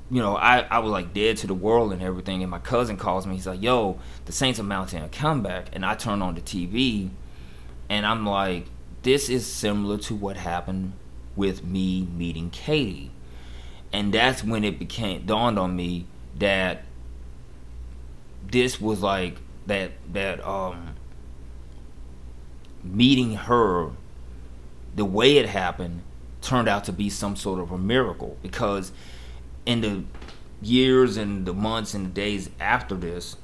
you 0.10 0.22
know, 0.22 0.38
I, 0.38 0.60
I 0.60 0.80
was 0.80 0.91
like 0.91 1.13
dead 1.13 1.36
to 1.38 1.48
the 1.48 1.54
world 1.54 1.91
and 1.91 2.02
everything. 2.02 2.41
And 2.41 2.50
my 2.50 2.60
cousin 2.60 2.96
calls 2.96 3.28
me. 3.28 3.36
He's 3.36 3.46
like, 3.46 3.62
"Yo, 3.62 4.00
the 4.24 4.32
Saints 4.32 4.58
are 4.58 4.63
mounting 4.63 5.04
a 5.04 5.10
comeback," 5.10 5.67
and 5.74 5.86
I 5.86 5.96
turn 5.96 6.22
on 6.22 6.34
the 6.34 6.41
TV, 6.41 7.10
and 7.89 8.06
I'm 8.06 8.26
like, 8.26 8.67
"This 9.04 9.28
is 9.28 9.46
similar 9.46 9.98
to 9.98 10.15
what 10.15 10.38
happened 10.38 10.93
with 11.36 11.65
me 11.65 12.08
meeting 12.15 12.50
Katie." 12.52 13.12
And 13.93 14.13
that's 14.13 14.43
when 14.43 14.63
it 14.63 14.80
became 14.80 15.26
dawned 15.26 15.58
on 15.58 15.76
me 15.76 16.06
that 16.38 16.84
this 18.50 18.80
was 18.80 19.02
like 19.02 19.38
that 19.65 19.91
that 20.12 20.45
um 20.45 20.95
meeting 22.84 23.36
her 23.36 23.91
the 24.95 25.06
way 25.06 25.38
it 25.38 25.47
happened 25.47 26.02
turned 26.41 26.67
out 26.67 26.84
to 26.86 26.93
be 26.93 27.10
some 27.10 27.36
sort 27.36 27.60
of 27.60 27.71
a 27.71 27.78
miracle. 27.78 28.38
Because 28.41 28.91
in 29.65 29.82
the 29.82 30.04
years 30.62 31.17
and 31.17 31.45
the 31.45 31.54
months 31.54 31.93
and 31.93 32.08
the 32.08 32.10
days 32.10 32.50
after 32.60 32.95
this 32.95 33.36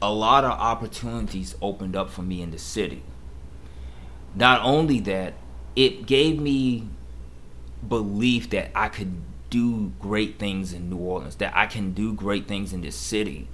a 0.00 0.12
lot 0.12 0.44
of 0.44 0.52
opportunities 0.52 1.56
opened 1.60 1.96
up 1.96 2.08
for 2.08 2.22
me 2.22 2.40
in 2.40 2.52
the 2.52 2.58
city. 2.58 3.02
Not 4.34 4.62
only 4.62 5.00
that 5.00 5.34
it 5.74 6.06
gave 6.06 6.40
me 6.40 6.88
belief 7.86 8.50
that 8.50 8.70
I 8.74 8.88
could 8.88 9.22
do 9.50 9.92
great 9.98 10.38
things 10.38 10.72
in 10.72 10.90
New 10.90 10.98
Orleans, 10.98 11.36
that 11.36 11.56
I 11.56 11.66
can 11.66 11.92
do 11.92 12.12
great 12.12 12.46
things 12.46 12.72
in 12.72 12.82
this 12.82 12.96
city. 12.96 13.48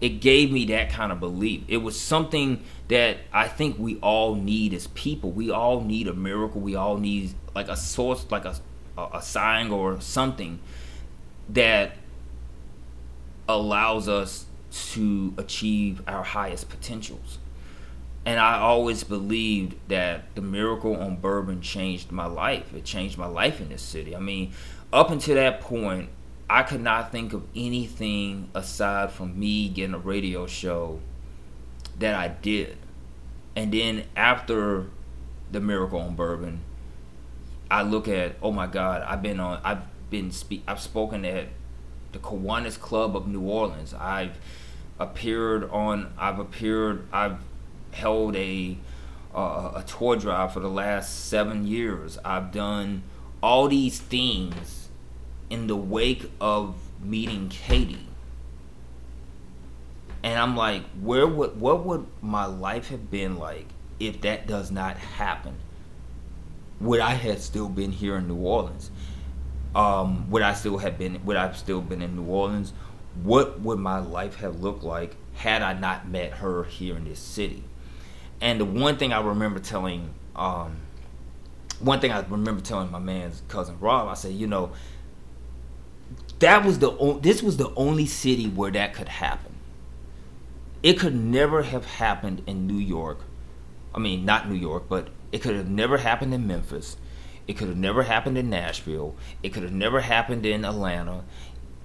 It 0.00 0.20
gave 0.20 0.52
me 0.52 0.64
that 0.66 0.90
kind 0.90 1.10
of 1.10 1.18
belief. 1.18 1.64
It 1.66 1.78
was 1.78 1.98
something 1.98 2.62
that 2.86 3.18
I 3.32 3.48
think 3.48 3.78
we 3.78 3.96
all 3.96 4.36
need 4.36 4.72
as 4.72 4.86
people. 4.88 5.32
We 5.32 5.50
all 5.50 5.80
need 5.80 6.06
a 6.06 6.14
miracle. 6.14 6.60
We 6.60 6.76
all 6.76 6.98
need 6.98 7.34
like 7.54 7.68
a 7.68 7.76
source, 7.76 8.24
like 8.30 8.44
a 8.44 8.54
a 9.12 9.22
sign 9.22 9.70
or 9.70 10.00
something 10.00 10.58
that 11.48 11.92
allows 13.48 14.08
us 14.08 14.46
to 14.70 15.32
achieve 15.38 16.02
our 16.06 16.22
highest 16.22 16.68
potentials 16.68 17.38
and 18.28 18.38
I 18.38 18.58
always 18.58 19.04
believed 19.04 19.74
that 19.88 20.34
the 20.34 20.42
miracle 20.42 20.94
on 20.96 21.16
bourbon 21.16 21.62
changed 21.62 22.12
my 22.12 22.26
life. 22.26 22.74
It 22.74 22.84
changed 22.84 23.16
my 23.16 23.26
life 23.26 23.58
in 23.58 23.70
this 23.70 23.80
city. 23.80 24.14
I 24.14 24.20
mean, 24.20 24.52
up 24.92 25.08
until 25.08 25.36
that 25.36 25.62
point, 25.62 26.10
I 26.50 26.62
could 26.62 26.82
not 26.82 27.10
think 27.10 27.32
of 27.32 27.42
anything 27.56 28.50
aside 28.52 29.12
from 29.12 29.40
me 29.40 29.70
getting 29.70 29.94
a 29.94 29.98
radio 29.98 30.46
show 30.46 31.00
that 32.00 32.14
I 32.14 32.28
did. 32.28 32.76
And 33.56 33.72
then 33.72 34.04
after 34.14 34.88
the 35.50 35.60
miracle 35.60 35.98
on 35.98 36.14
bourbon, 36.14 36.60
I 37.70 37.80
look 37.80 38.08
at 38.08 38.36
oh 38.42 38.52
my 38.52 38.66
God, 38.66 39.00
I've 39.08 39.22
been 39.22 39.40
on, 39.40 39.58
I've 39.64 39.84
been 40.10 40.32
speak, 40.32 40.64
I've 40.68 40.80
spoken 40.80 41.24
at 41.24 41.46
the 42.12 42.18
Kiwanis 42.18 42.78
Club 42.78 43.16
of 43.16 43.26
New 43.26 43.48
Orleans. 43.48 43.94
I've 43.94 44.38
appeared 44.98 45.70
on. 45.70 46.12
I've 46.18 46.38
appeared. 46.38 47.08
I've 47.10 47.38
held 47.98 48.36
a 48.36 48.78
uh, 49.34 49.72
a 49.76 49.84
tour 49.86 50.16
drive 50.16 50.52
for 50.52 50.60
the 50.60 50.70
last 50.70 51.26
seven 51.28 51.66
years. 51.66 52.18
I've 52.24 52.50
done 52.50 53.02
all 53.42 53.68
these 53.68 54.00
things 54.00 54.88
in 55.50 55.66
the 55.66 55.76
wake 55.76 56.30
of 56.40 56.76
meeting 57.00 57.48
Katie. 57.48 58.06
And 60.22 60.38
I'm 60.38 60.56
like, 60.56 60.82
where 61.00 61.26
would 61.26 61.60
what 61.60 61.84
would 61.84 62.06
my 62.20 62.46
life 62.46 62.88
have 62.88 63.10
been 63.10 63.38
like 63.38 63.66
if 64.00 64.20
that 64.22 64.46
does 64.46 64.70
not 64.70 64.96
happen? 64.96 65.56
Would 66.80 67.00
I 67.00 67.14
have 67.14 67.40
still 67.40 67.68
been 67.68 67.92
here 67.92 68.16
in 68.16 68.28
New 68.28 68.36
Orleans? 68.36 68.90
Um, 69.74 70.30
would 70.30 70.42
I 70.42 70.54
still 70.54 70.78
have 70.78 70.98
been 70.98 71.24
would 71.24 71.36
I 71.36 71.52
still 71.52 71.80
been 71.80 72.02
in 72.02 72.16
New 72.16 72.24
Orleans? 72.24 72.72
What 73.22 73.60
would 73.60 73.78
my 73.78 73.98
life 73.98 74.36
have 74.36 74.60
looked 74.60 74.82
like 74.82 75.16
had 75.34 75.62
I 75.62 75.72
not 75.72 76.08
met 76.08 76.32
her 76.34 76.64
here 76.64 76.96
in 76.96 77.04
this 77.04 77.20
city? 77.20 77.62
And 78.40 78.60
the 78.60 78.64
one 78.64 78.96
thing 78.96 79.12
I 79.12 79.20
remember 79.20 79.58
telling 79.58 80.14
um, 80.36 80.76
one 81.80 82.00
thing 82.00 82.10
I 82.10 82.24
remember 82.28 82.60
telling 82.60 82.90
my 82.90 82.98
man's 82.98 83.42
cousin 83.48 83.78
Rob, 83.80 84.08
I 84.08 84.14
said, 84.14 84.32
you 84.32 84.46
know, 84.46 84.72
that 86.38 86.64
was 86.64 86.78
the 86.78 87.18
this 87.20 87.42
was 87.42 87.56
the 87.56 87.72
only 87.74 88.06
city 88.06 88.48
where 88.48 88.70
that 88.70 88.94
could 88.94 89.08
happen. 89.08 89.54
It 90.82 90.94
could 90.94 91.14
never 91.14 91.62
have 91.64 91.84
happened 91.84 92.42
in 92.46 92.66
New 92.66 92.78
York. 92.78 93.18
I 93.94 93.98
mean, 93.98 94.24
not 94.24 94.48
New 94.48 94.54
York, 94.54 94.84
but 94.88 95.08
it 95.32 95.42
could 95.42 95.56
have 95.56 95.68
never 95.68 95.98
happened 95.98 96.32
in 96.32 96.46
Memphis. 96.46 96.96
It 97.48 97.56
could 97.56 97.68
have 97.68 97.76
never 97.76 98.04
happened 98.04 98.38
in 98.38 98.50
Nashville. 98.50 99.16
It 99.42 99.52
could 99.52 99.62
have 99.62 99.72
never 99.72 100.02
happened 100.02 100.46
in 100.46 100.64
Atlanta 100.64 101.24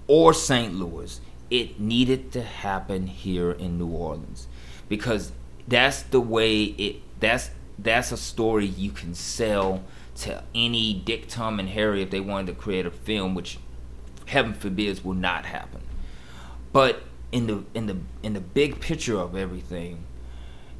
or 0.07 0.33
St. 0.33 0.73
Louis. 0.73 1.19
It 1.49 1.79
needed 1.79 2.31
to 2.33 2.41
happen 2.41 3.07
here 3.07 3.51
in 3.51 3.77
New 3.77 3.87
Orleans 3.87 4.47
because 4.89 5.31
that's 5.67 6.03
the 6.03 6.21
way 6.21 6.63
it 6.63 7.01
that's 7.19 7.49
that's 7.79 8.11
a 8.11 8.17
story 8.17 8.65
you 8.65 8.91
can 8.91 9.13
sell 9.13 9.83
to 10.15 10.43
any 10.53 10.93
Dick, 10.93 11.27
Tom, 11.27 11.59
and 11.59 11.69
Harry 11.69 12.01
if 12.01 12.11
they 12.11 12.19
wanted 12.19 12.47
to 12.47 12.53
create 12.53 12.85
a 12.85 12.91
film, 12.91 13.33
which 13.35 13.57
heaven 14.27 14.53
forbids 14.53 15.03
will 15.03 15.15
not 15.15 15.45
happen. 15.45 15.81
But 16.71 17.03
in 17.31 17.47
the 17.47 17.63
in 17.73 17.87
the 17.87 17.97
in 18.21 18.33
the 18.33 18.41
big 18.41 18.79
picture 18.79 19.17
of 19.17 19.35
everything, 19.35 20.03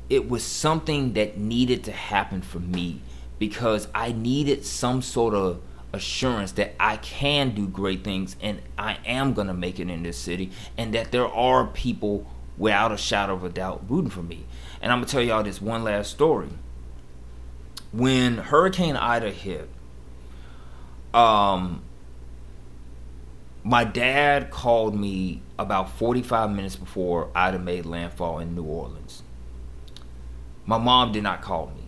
it 0.10 0.30
was 0.30 0.43
something 0.43 1.13
that 1.13 1.38
needed 1.38 1.84
to 1.86 1.91
happen 1.91 2.41
for 2.41 2.60
me 2.60 3.02
because 3.39 3.88
I 3.93 4.12
needed 4.12 4.65
some 4.65 5.02
sort 5.02 5.34
of 5.34 5.62
assurance 5.91 6.54
that 6.54 6.74
I 6.80 6.98
can 6.98 7.54
do 7.54 7.67
great 7.67 8.04
things 8.04 8.36
and 8.41 8.62
I 8.78 8.98
am 9.06 9.34
gonna 9.34 9.54
make 9.54 9.80
it 9.80 9.89
in 9.89 10.04
this 10.04 10.17
city 10.17 10.52
and 10.78 10.93
that 10.93 11.12
there 11.12 11.28
are 11.28 11.67
people 11.67 12.28
without 12.58 12.92
a 12.92 12.98
shadow 12.98 13.34
of 13.34 13.44
a 13.44 13.50
doubt 13.50 13.84
rooting 13.89 14.10
for 14.10 14.24
me. 14.24 14.46
And 14.82 14.92
I'm 14.92 15.00
gonna 15.00 15.10
tell 15.10 15.22
y'all 15.22 15.44
this 15.44 15.62
one 15.62 15.84
last 15.84 16.12
story 16.12 16.50
when 17.94 18.39
Hurricane 18.39 18.96
Ida 18.96 19.30
hit, 19.30 19.70
um, 21.13 21.84
my 23.63 23.84
dad 23.84 24.50
called 24.50 24.96
me 24.96 25.42
about 25.58 25.92
45 25.92 26.52
minutes 26.52 26.76
before 26.76 27.30
Ida 27.36 27.60
made 27.60 27.86
landfall 27.86 28.39
in 28.39 28.56
New 28.56 28.63
Orleans. 28.63 29.22
My 30.66 30.78
mom 30.78 31.12
did 31.12 31.24
not 31.24 31.42
call 31.42 31.68
me. 31.68 31.84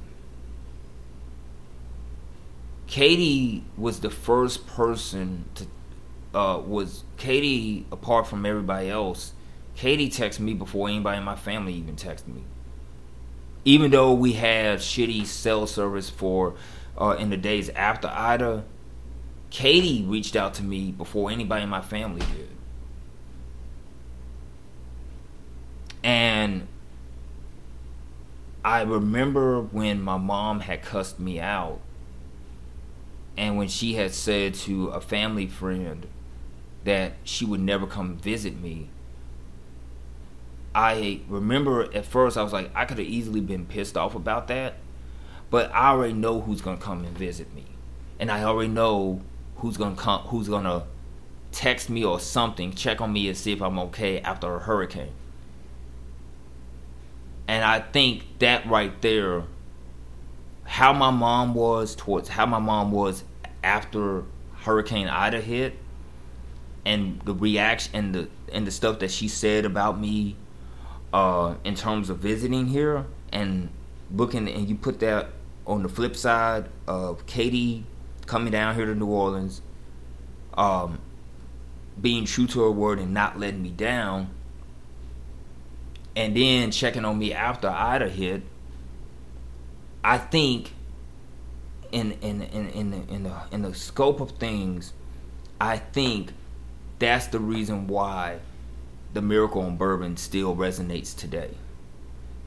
Katie 2.88 3.64
was 3.76 4.02
the 4.02 4.12
first 4.12 4.68
person 4.68 5.46
to 5.56 5.66
uh, 6.38 6.60
was 6.60 7.04
Katie 7.18 7.86
apart 7.92 8.28
from 8.28 8.46
everybody 8.46 8.90
else. 8.90 9.34
Katie 9.76 10.10
texted 10.10 10.40
me 10.40 10.54
before 10.54 10.88
anybody 10.88 11.18
in 11.18 11.24
my 11.24 11.36
family 11.36 11.74
even 11.74 11.96
texted 11.96 12.28
me 12.28 12.44
even 13.66 13.90
though 13.90 14.14
we 14.14 14.34
had 14.34 14.78
shitty 14.80 15.26
cell 15.26 15.66
service 15.66 16.10
for 16.10 16.54
uh, 17.02 17.16
in 17.20 17.32
the 17.32 17.38
days 17.38 17.70
after 17.70 18.08
Ida, 18.08 18.64
Katie 19.50 20.06
reached 20.08 20.36
out 20.36 20.54
to 20.56 20.64
me 20.64 20.92
before 20.92 21.32
anybody 21.32 21.64
in 21.64 21.70
my 21.70 21.82
family 21.82 22.22
did. 22.38 22.50
And 26.04 26.68
I 28.64 28.84
remember 28.84 29.62
when 29.62 30.00
my 30.02 30.18
mom 30.18 30.60
had 30.60 30.84
cussed 30.84 31.20
me 31.20 31.40
out 31.40 31.80
and 33.36 33.58
when 33.58 33.68
she 33.68 33.96
had 33.96 34.14
said 34.14 34.54
to 34.54 34.88
a 34.90 35.02
family 35.02 35.48
friend 35.48 36.06
that 36.84 37.14
she 37.24 37.46
would 37.46 37.60
never 37.60 37.88
come 37.88 38.16
visit 38.16 38.56
me 38.56 38.90
I 40.76 41.22
remember 41.30 41.84
at 41.96 42.06
first 42.06 42.38
I 42.38 42.44
was 42.44 42.52
like, 42.52 42.70
I 42.76 42.84
could 42.84 42.98
have 42.98 43.08
easily 43.08 43.40
been 43.40 43.66
pissed 43.66 43.96
off 43.96 44.14
about 44.14 44.50
that, 44.50 44.76
but 45.50 45.74
I 45.74 45.92
already 45.92 46.14
know 46.14 46.42
who's 46.42 46.62
gonna 46.62 46.78
come 46.78 47.06
and 47.06 47.18
visit 47.18 47.56
me, 47.56 47.64
and 48.20 48.30
I 48.30 48.44
already 48.44 48.68
know 48.68 49.22
who's 49.58 49.78
gonna 49.78 49.96
come, 49.96 50.22
who's 50.24 50.50
gonna 50.50 50.84
text 51.54 51.90
me 51.90 52.04
or 52.04 52.20
something, 52.20 52.74
check 52.74 53.00
on 53.00 53.14
me 53.14 53.30
and 53.30 53.38
see 53.38 53.54
if 53.54 53.62
I'm 53.62 53.80
okay 53.80 54.20
after 54.20 54.54
a 54.54 54.60
hurricane. 54.60 55.14
And 57.48 57.64
I 57.64 57.80
think 57.80 58.26
that 58.40 58.68
right 58.68 59.02
there, 59.02 59.44
how 60.66 60.92
my 60.92 61.10
mom 61.10 61.54
was 61.54 61.96
towards 61.96 62.28
how 62.28 62.46
my 62.46 62.60
mom 62.60 62.92
was 62.92 63.24
after 63.64 64.24
Hurricane 64.64 65.08
Ida 65.08 65.40
hit, 65.40 65.78
and 66.86 67.22
the 67.22 67.34
reaction 67.34 67.92
and 67.96 68.14
the 68.14 68.28
and 68.52 68.68
the 68.68 68.72
stuff 68.72 69.00
that 69.00 69.12
she 69.12 69.30
said 69.30 69.64
about 69.64 70.00
me 70.00 70.36
uh, 71.14 71.56
in 71.64 71.76
terms 71.76 72.10
of 72.10 72.20
visiting 72.20 72.68
here 72.68 73.06
and 73.32 73.70
booking, 74.10 74.48
and 74.48 74.68
you 74.70 74.76
put 74.76 75.00
that 75.00 75.30
on 75.66 75.84
the 75.84 75.90
flip 75.90 76.16
side 76.16 76.70
of 76.88 77.26
Katie 77.26 77.86
coming 78.26 78.52
down 78.52 78.76
here 78.76 78.86
to 78.86 78.96
New 78.96 79.08
Orleans, 79.08 79.62
um, 80.56 81.00
being 82.00 82.26
true 82.26 82.48
to 82.48 82.62
her 82.64 82.72
word 82.72 83.00
and 83.00 83.14
not 83.14 83.40
letting 83.40 83.64
me 83.64 83.70
down, 83.70 84.30
and 86.16 86.36
then 86.36 86.72
checking 86.72 87.06
on 87.06 87.18
me 87.18 87.34
after 87.34 87.68
Ida 87.68 88.10
hit. 88.10 88.44
I 90.04 90.18
think 90.18 90.72
in 91.92 92.12
in 92.22 92.42
in 92.42 92.70
in 92.70 92.92
the, 92.92 93.14
in 93.14 93.24
the 93.24 93.42
in 93.52 93.62
the 93.64 93.74
scope 93.74 94.20
of 94.20 94.32
things, 94.32 94.94
I 95.60 95.78
think 95.78 96.34
that's 97.00 97.28
the 97.28 97.40
reason 97.40 97.88
why 97.88 98.40
the 99.16 99.22
miracle 99.22 99.62
on 99.62 99.78
bourbon 99.78 100.18
still 100.18 100.56
resonates 100.56 101.16
today. 101.16 101.52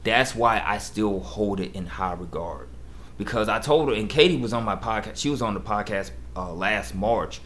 That's 0.03 0.33
why 0.33 0.63
I 0.65 0.77
still 0.77 1.19
hold 1.19 1.59
it 1.59 1.75
in 1.75 1.87
high 1.87 2.13
regard. 2.13 2.69
Because 3.17 3.49
I 3.49 3.59
told 3.59 3.89
her, 3.89 3.95
and 3.95 4.07
Katie 4.07 4.37
was 4.37 4.53
on 4.53 4.63
my 4.63 4.77
podcast. 4.77 5.17
She 5.17 5.29
was 5.29 5.41
on 5.41 5.55
the 5.55 5.59
podcast 5.59 6.11
uh, 6.37 6.53
last 6.53 6.95
March. 6.95 7.41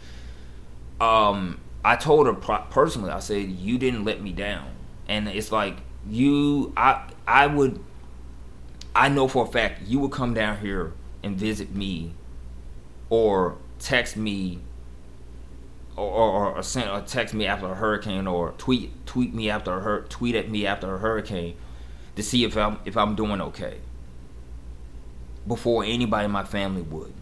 Um, 1.00 1.58
I 1.84 1.96
told 1.96 2.26
her 2.26 2.34
personally. 2.34 3.10
I 3.10 3.18
said, 3.18 3.50
"You 3.50 3.76
didn't 3.78 4.04
let 4.04 4.22
me 4.22 4.30
down," 4.30 4.68
and 5.08 5.26
it's 5.26 5.50
like 5.50 5.78
you. 6.08 6.72
I 6.76 7.10
I 7.26 7.48
would. 7.48 7.82
I 8.94 9.08
know 9.08 9.26
for 9.26 9.44
a 9.46 9.50
fact 9.50 9.82
you 9.82 9.98
would 9.98 10.12
come 10.12 10.34
down 10.34 10.58
here 10.58 10.92
and 11.24 11.36
visit 11.36 11.74
me, 11.74 12.12
or 13.10 13.56
text 13.80 14.16
me 14.16 14.60
or, 15.96 16.10
or, 16.10 16.56
or 16.56 16.62
send 16.62 16.90
or 16.90 17.00
text 17.00 17.34
me 17.34 17.46
after 17.46 17.66
a 17.66 17.74
hurricane 17.74 18.26
or 18.26 18.52
tweet 18.58 19.06
tweet 19.06 19.34
me 19.34 19.50
after 19.50 19.76
a 19.76 19.80
hur- 19.80 20.02
tweet 20.02 20.34
at 20.34 20.50
me 20.50 20.66
after 20.66 20.94
a 20.94 20.98
hurricane 20.98 21.56
to 22.16 22.22
see 22.22 22.44
if 22.44 22.56
I'm 22.56 22.78
if 22.84 22.96
I'm 22.96 23.14
doing 23.14 23.40
okay 23.40 23.78
before 25.46 25.84
anybody 25.84 26.24
in 26.24 26.30
my 26.30 26.44
family 26.44 26.82
would. 26.82 27.12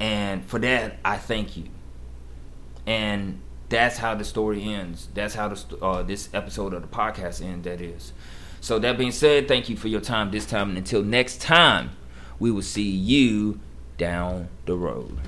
And 0.00 0.44
for 0.44 0.58
that, 0.60 0.98
I 1.04 1.16
thank 1.18 1.56
you. 1.56 1.64
And 2.86 3.40
that's 3.68 3.98
how 3.98 4.14
the 4.14 4.24
story 4.24 4.62
ends. 4.62 5.08
That's 5.14 5.34
how 5.34 5.48
the, 5.48 5.76
uh, 5.78 6.02
this 6.02 6.28
episode 6.34 6.74
of 6.74 6.82
the 6.82 6.88
podcast 6.88 7.44
ends. 7.44 7.64
That 7.64 7.80
is. 7.80 8.12
So 8.60 8.78
that 8.78 8.96
being 8.96 9.12
said, 9.12 9.46
thank 9.46 9.68
you 9.68 9.76
for 9.76 9.88
your 9.88 10.00
time 10.00 10.30
this 10.30 10.46
time. 10.46 10.70
And 10.70 10.78
until 10.78 11.02
next 11.02 11.40
time, 11.40 11.90
we 12.38 12.50
will 12.50 12.62
see 12.62 12.90
you 12.90 13.60
down 13.98 14.48
the 14.66 14.76
road. 14.76 15.18